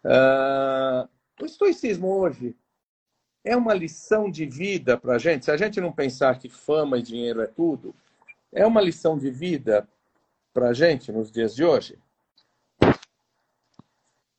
[0.05, 1.09] Uh,
[1.40, 2.57] o estoicismo hoje
[3.45, 5.45] é uma lição de vida para a gente.
[5.45, 7.95] Se a gente não pensar que fama e dinheiro é tudo,
[8.53, 9.86] é uma lição de vida
[10.53, 11.98] para a gente nos dias de hoje?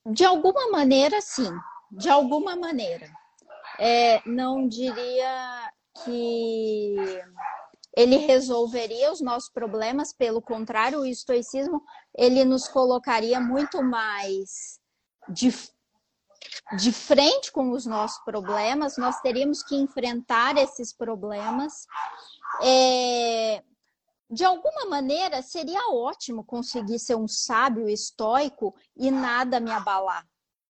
[0.05, 1.51] De alguma maneira, sim.
[1.91, 3.09] De alguma maneira.
[3.79, 5.71] É, não diria
[6.03, 6.95] que
[7.95, 11.81] ele resolveria os nossos problemas, pelo contrário, o estoicismo
[12.15, 14.79] ele nos colocaria muito mais
[15.29, 15.53] de,
[16.77, 21.85] de frente com os nossos problemas, nós teríamos que enfrentar esses problemas.
[22.63, 23.63] É,
[24.33, 30.27] de alguma maneira, seria ótimo conseguir ser um sábio estoico e nada me abalar.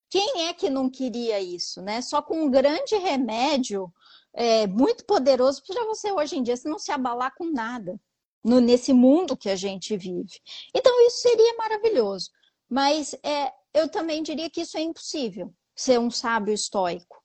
[0.10, 2.02] Quem é que não queria isso, né?
[2.02, 3.92] Só com um grande remédio
[4.34, 8.00] é, muito poderoso para você hoje em dia se não se abalar com nada
[8.44, 10.40] no, nesse mundo que a gente vive.
[10.76, 12.30] Então, isso seria maravilhoso.
[12.70, 17.24] Mas é, eu também diria que isso é impossível, ser um sábio estoico.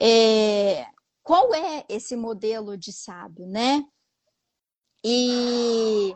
[0.00, 0.86] É,
[1.22, 3.82] qual é esse modelo de sábio, né?
[5.04, 6.14] E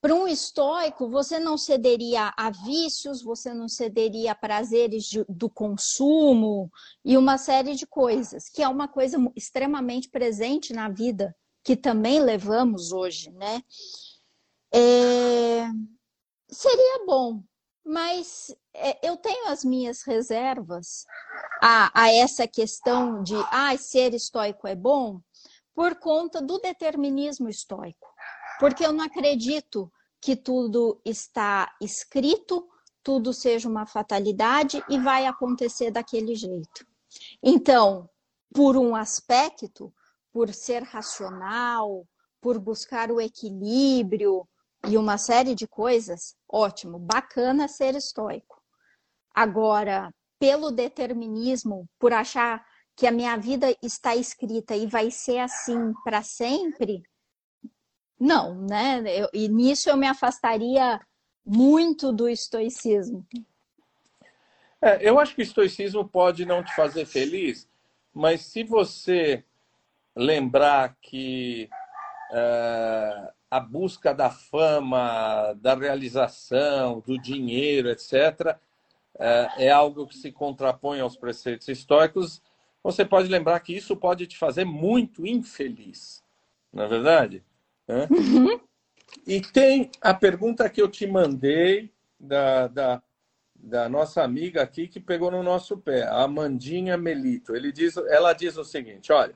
[0.00, 5.50] para um estoico, você não cederia a vícios, você não cederia a prazeres de, do
[5.50, 6.70] consumo
[7.04, 11.34] e uma série de coisas, que é uma coisa extremamente presente na vida
[11.64, 13.62] que também levamos hoje, né?
[14.72, 15.66] É...
[16.50, 17.42] Seria bom,
[17.84, 21.04] mas é, eu tenho as minhas reservas
[21.60, 25.20] a, a essa questão de ah, ser estoico é bom
[25.78, 28.08] por conta do determinismo estoico
[28.58, 32.68] porque eu não acredito que tudo está escrito,
[33.02, 36.84] tudo seja uma fatalidade e vai acontecer daquele jeito.
[37.40, 38.10] Então,
[38.52, 39.94] por um aspecto,
[40.32, 42.04] por ser racional,
[42.40, 44.46] por buscar o equilíbrio
[44.88, 48.60] e uma série de coisas, ótimo, bacana ser estoico.
[49.32, 52.64] Agora, pelo determinismo, por achar
[52.98, 57.04] que a minha vida está escrita e vai ser assim para sempre,
[58.18, 59.04] não, né?
[59.06, 61.00] Eu, e nisso eu me afastaria
[61.46, 63.24] muito do estoicismo.
[64.82, 67.68] É, eu acho que o estoicismo pode não te fazer feliz,
[68.12, 69.44] mas se você
[70.16, 71.70] lembrar que
[72.32, 78.58] é, a busca da fama, da realização, do dinheiro, etc.,
[79.20, 82.42] é, é algo que se contrapõe aos preceitos estoicos,
[82.82, 86.22] você pode lembrar que isso pode te fazer muito infeliz,
[86.72, 87.44] não é verdade?
[87.88, 88.60] Uhum.
[89.26, 93.02] E tem a pergunta que eu te mandei da, da,
[93.54, 97.54] da, nossa amiga aqui que pegou no nosso pé, a Amandinha Melito.
[97.54, 99.34] Ele diz, ela diz o seguinte: olha,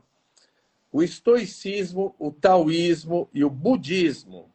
[0.91, 4.51] o estoicismo, o taoísmo e o budismo,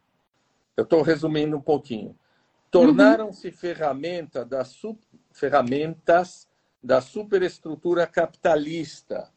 [0.76, 2.16] eu estou resumindo um pouquinho,
[2.70, 3.52] tornaram-se uhum.
[3.52, 4.62] ferramenta da,
[5.32, 6.47] ferramentas
[6.82, 9.30] da superestrutura capitalista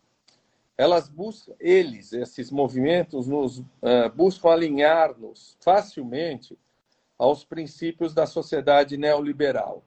[0.81, 6.57] elas buscam, eles, esses movimentos, nos uh, buscam alinhar-nos facilmente
[7.19, 9.83] aos princípios da sociedade neoliberal.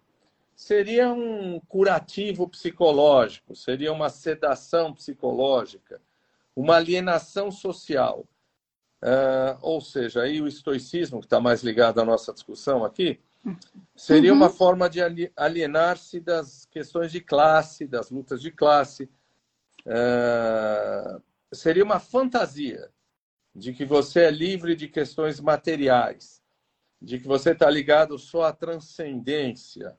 [0.54, 6.00] Seria um curativo psicológico, seria uma sedação psicológica,
[6.54, 8.24] uma alienação social.
[9.02, 13.18] Uh, ou seja, aí o estoicismo, que está mais ligado à nossa discussão aqui,
[13.94, 14.36] seria uhum.
[14.36, 15.00] uma forma de
[15.36, 19.08] alienar-se das questões de classe, das lutas de classe,
[19.86, 21.20] é,
[21.52, 22.90] seria uma fantasia
[23.54, 26.42] de que você é livre de questões materiais,
[27.00, 29.96] de que você está ligado só à transcendência,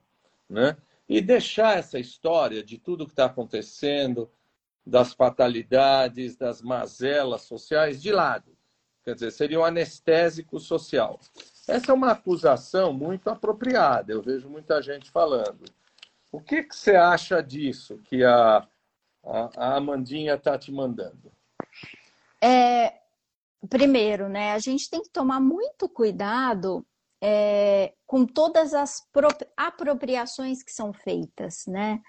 [0.50, 0.76] né?
[1.08, 4.30] E deixar essa história de tudo que está acontecendo,
[4.86, 8.56] das fatalidades, das mazelas sociais de lado.
[9.04, 11.20] Quer dizer, seria um anestésico social.
[11.68, 15.66] Essa é uma acusação muito apropriada, eu vejo muita gente falando.
[16.32, 18.00] O que, que você acha disso?
[18.04, 18.68] Que a,
[19.24, 21.32] a, Amandinha está te mandando?
[22.42, 22.94] É,
[23.70, 26.86] primeiro, né, a gente tem que tomar muito cuidado
[27.22, 29.02] é, com todas as
[29.58, 32.00] apropriações que são feitas, né?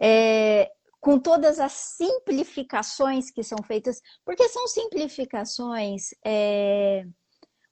[0.00, 0.70] É,
[1.00, 7.06] com todas as simplificações que são feitas, porque são simplificações é,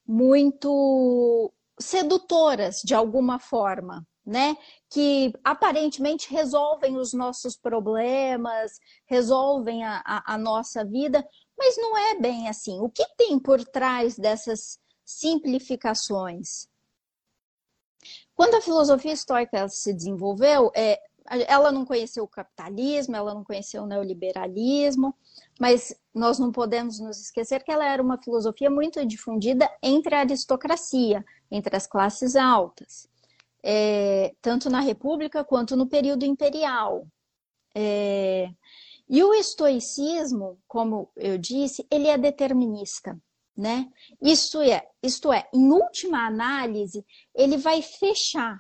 [0.06, 4.56] muito sedutoras de alguma forma, né?
[4.88, 11.26] Que aparentemente resolvem os nossos problemas, resolvem a, a, a, nossa vida,
[11.56, 12.80] mas não é bem assim.
[12.80, 16.68] O que tem por trás dessas simplificações?
[18.34, 21.00] Quando a filosofia estoica se desenvolveu, é,
[21.48, 25.14] ela não conheceu o capitalismo, ela não conheceu o neoliberalismo,
[25.60, 30.20] mas nós não podemos nos esquecer que ela era uma filosofia muito difundida entre a
[30.20, 33.08] aristocracia, entre as classes altas
[33.68, 37.04] é, tanto na República quanto no período imperial.
[37.74, 38.48] É,
[39.08, 43.20] e o estoicismo, como eu disse, ele é determinista,
[43.56, 43.90] né?
[44.22, 47.04] Isto é, isto é, em última análise,
[47.34, 48.56] ele vai fechar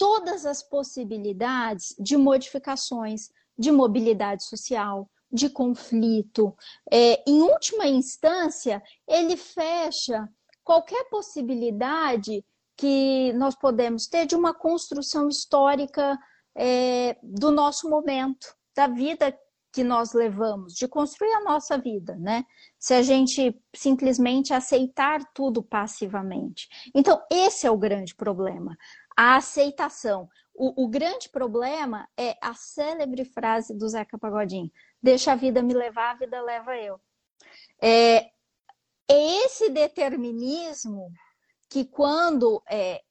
[0.00, 3.28] todas as possibilidades de modificações
[3.58, 6.56] de mobilidade social, de conflito.
[6.90, 10.26] É, em última instância, ele fecha
[10.64, 12.42] qualquer possibilidade
[12.78, 16.18] que nós podemos ter de uma construção histórica
[16.56, 19.38] é, do nosso momento, da vida
[19.70, 22.44] que nós levamos, de construir a nossa vida, né?
[22.78, 26.68] Se a gente simplesmente aceitar tudo passivamente.
[26.94, 28.76] Então, esse é o grande problema,
[29.20, 30.30] a aceitação.
[30.54, 35.74] O, o grande problema é a célebre frase do Zeca Pagodinho: deixa a vida me
[35.74, 36.98] levar, a vida leva eu.
[37.82, 38.30] É,
[39.06, 41.12] esse determinismo
[41.68, 43.02] que, quando é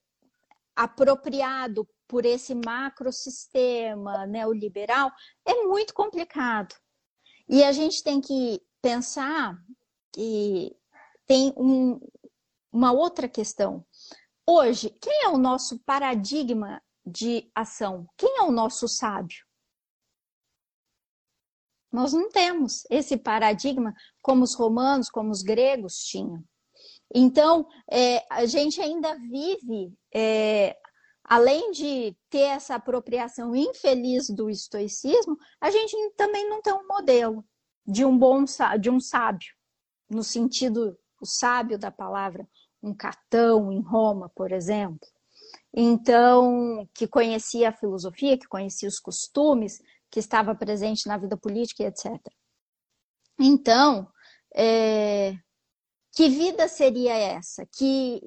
[0.76, 5.12] apropriado por esse macrosistema neoliberal,
[5.46, 6.74] é muito complicado.
[7.48, 9.56] E a gente tem que pensar
[10.12, 10.76] que
[11.28, 12.00] tem um,
[12.72, 13.86] uma outra questão.
[14.52, 18.08] Hoje, quem é o nosso paradigma de ação?
[18.18, 19.46] Quem é o nosso sábio?
[21.92, 23.94] Nós não temos esse paradigma
[24.24, 26.44] como os romanos, como os gregos tinham.
[27.14, 30.76] Então, é, a gente ainda vive é,
[31.24, 37.46] além de ter essa apropriação infeliz do estoicismo, a gente também não tem um modelo
[37.86, 38.44] de um bom
[38.80, 39.54] de um sábio,
[40.10, 42.50] no sentido o sábio da palavra,
[42.82, 45.08] um Catão em Roma, por exemplo.
[45.74, 51.84] Então, que conhecia a filosofia, que conhecia os costumes, que estava presente na vida política,
[51.84, 52.12] etc.
[53.40, 54.08] Então,
[54.56, 55.36] é,
[56.12, 57.66] que vida seria essa?
[57.66, 58.22] Que,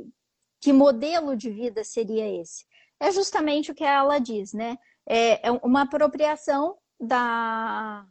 [0.61, 2.65] que modelo de vida seria esse?
[3.03, 4.79] é justamente o que ela diz, né?
[5.05, 8.07] É, é uma apropriação da,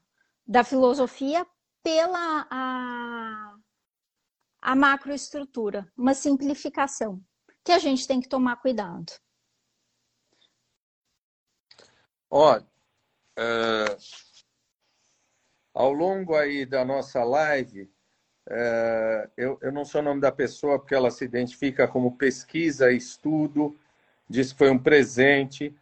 [0.45, 1.47] da filosofia
[1.81, 3.50] pela a,
[4.61, 7.21] a macroestrutura, uma simplificação,
[7.63, 9.11] que a gente tem que tomar cuidado.
[12.29, 12.65] Olha,
[13.37, 13.97] é,
[15.73, 17.91] ao longo aí da nossa live,
[18.49, 22.91] é, eu, eu não sou o nome da pessoa porque ela se identifica como pesquisa,
[22.91, 23.77] estudo
[24.31, 25.75] disse que foi um presente.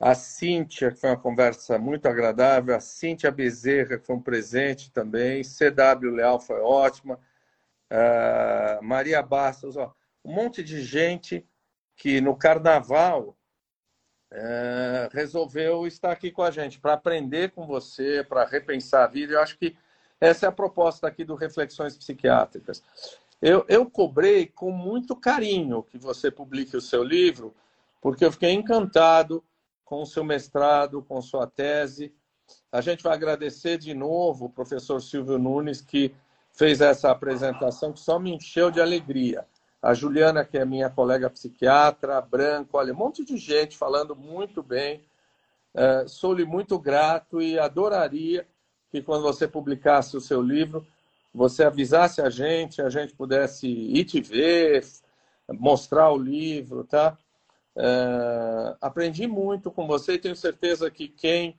[0.00, 2.74] A Cíntia, que foi uma conversa muito agradável.
[2.74, 5.42] A Cíntia Bezerra, que foi um presente também.
[5.42, 7.18] CW Leal foi ótima.
[7.90, 11.46] Uh, Maria Bastos, ó, um monte de gente
[11.96, 13.36] que no carnaval
[14.32, 19.34] uh, resolveu estar aqui com a gente para aprender com você, para repensar a vida.
[19.34, 19.76] Eu acho que
[20.20, 22.82] essa é a proposta aqui do Reflexões Psiquiátricas.
[23.40, 27.54] Eu, eu cobrei com muito carinho que você publique o seu livro,
[28.00, 29.44] porque eu fiquei encantado
[29.84, 32.12] com o seu mestrado, com sua tese.
[32.72, 36.14] A gente vai agradecer de novo o professor Silvio Nunes, que
[36.58, 39.46] fez essa apresentação, que só me encheu de alegria.
[39.80, 44.60] A Juliana, que é minha colega psiquiatra, Branco, olha, um monte de gente falando muito
[44.60, 45.04] bem.
[45.72, 48.44] É, Sou-lhe muito grato e adoraria
[48.90, 50.84] que, quando você publicasse o seu livro,
[51.32, 54.84] você avisasse a gente, a gente pudesse ir te ver,
[55.48, 57.16] mostrar o livro, tá?
[57.76, 61.56] É, aprendi muito com você e tenho certeza que quem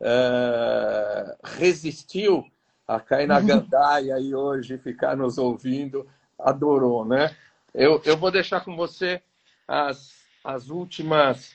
[0.00, 2.44] é, resistiu
[2.86, 6.06] a cair na gandaia e hoje ficar nos ouvindo
[6.38, 7.34] adorou, né?
[7.72, 9.22] Eu, eu vou deixar com você
[9.66, 10.12] as,
[10.44, 11.52] as últimas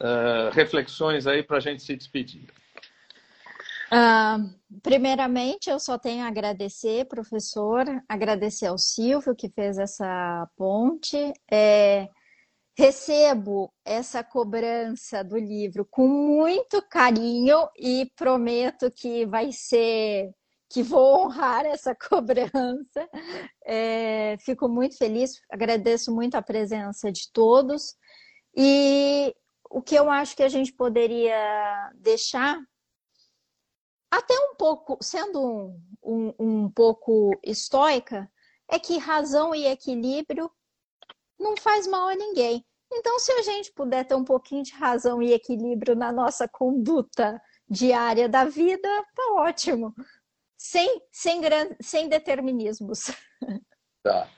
[0.00, 2.48] uh, reflexões aí para a gente se despedir.
[3.90, 4.52] Uh,
[4.82, 11.32] primeiramente, eu só tenho a agradecer, professor, agradecer ao Silvio que fez essa ponte.
[11.50, 12.08] É,
[12.76, 20.30] recebo essa cobrança do livro com muito carinho e prometo que vai ser
[20.68, 23.08] que vou honrar essa cobrança.
[23.64, 27.96] É, fico muito feliz, agradeço muito a presença de todos.
[28.56, 29.34] E
[29.70, 32.58] o que eu acho que a gente poderia deixar,
[34.10, 38.30] até um pouco, sendo um, um, um pouco estoica,
[38.68, 40.50] é que razão e equilíbrio
[41.38, 42.64] não faz mal a ninguém.
[42.90, 47.40] Então, se a gente puder ter um pouquinho de razão e equilíbrio na nossa conduta
[47.68, 49.94] diária da vida, tá ótimo.
[50.58, 51.70] Sem, sem, gran...
[51.80, 53.10] sem determinismos.
[54.00, 54.28] Tá.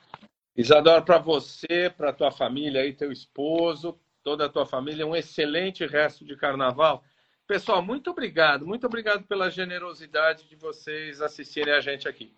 [0.57, 5.87] Isadora, para você, para tua família aí, teu esposo, toda a tua família, um excelente
[5.87, 7.05] resto de carnaval.
[7.47, 12.35] Pessoal, muito obrigado, muito obrigado pela generosidade de vocês assistirem a gente aqui.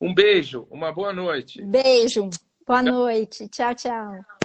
[0.00, 1.60] Um beijo, uma boa noite.
[1.60, 2.30] Beijo,
[2.66, 3.48] boa noite.
[3.48, 4.39] Tchau, tchau.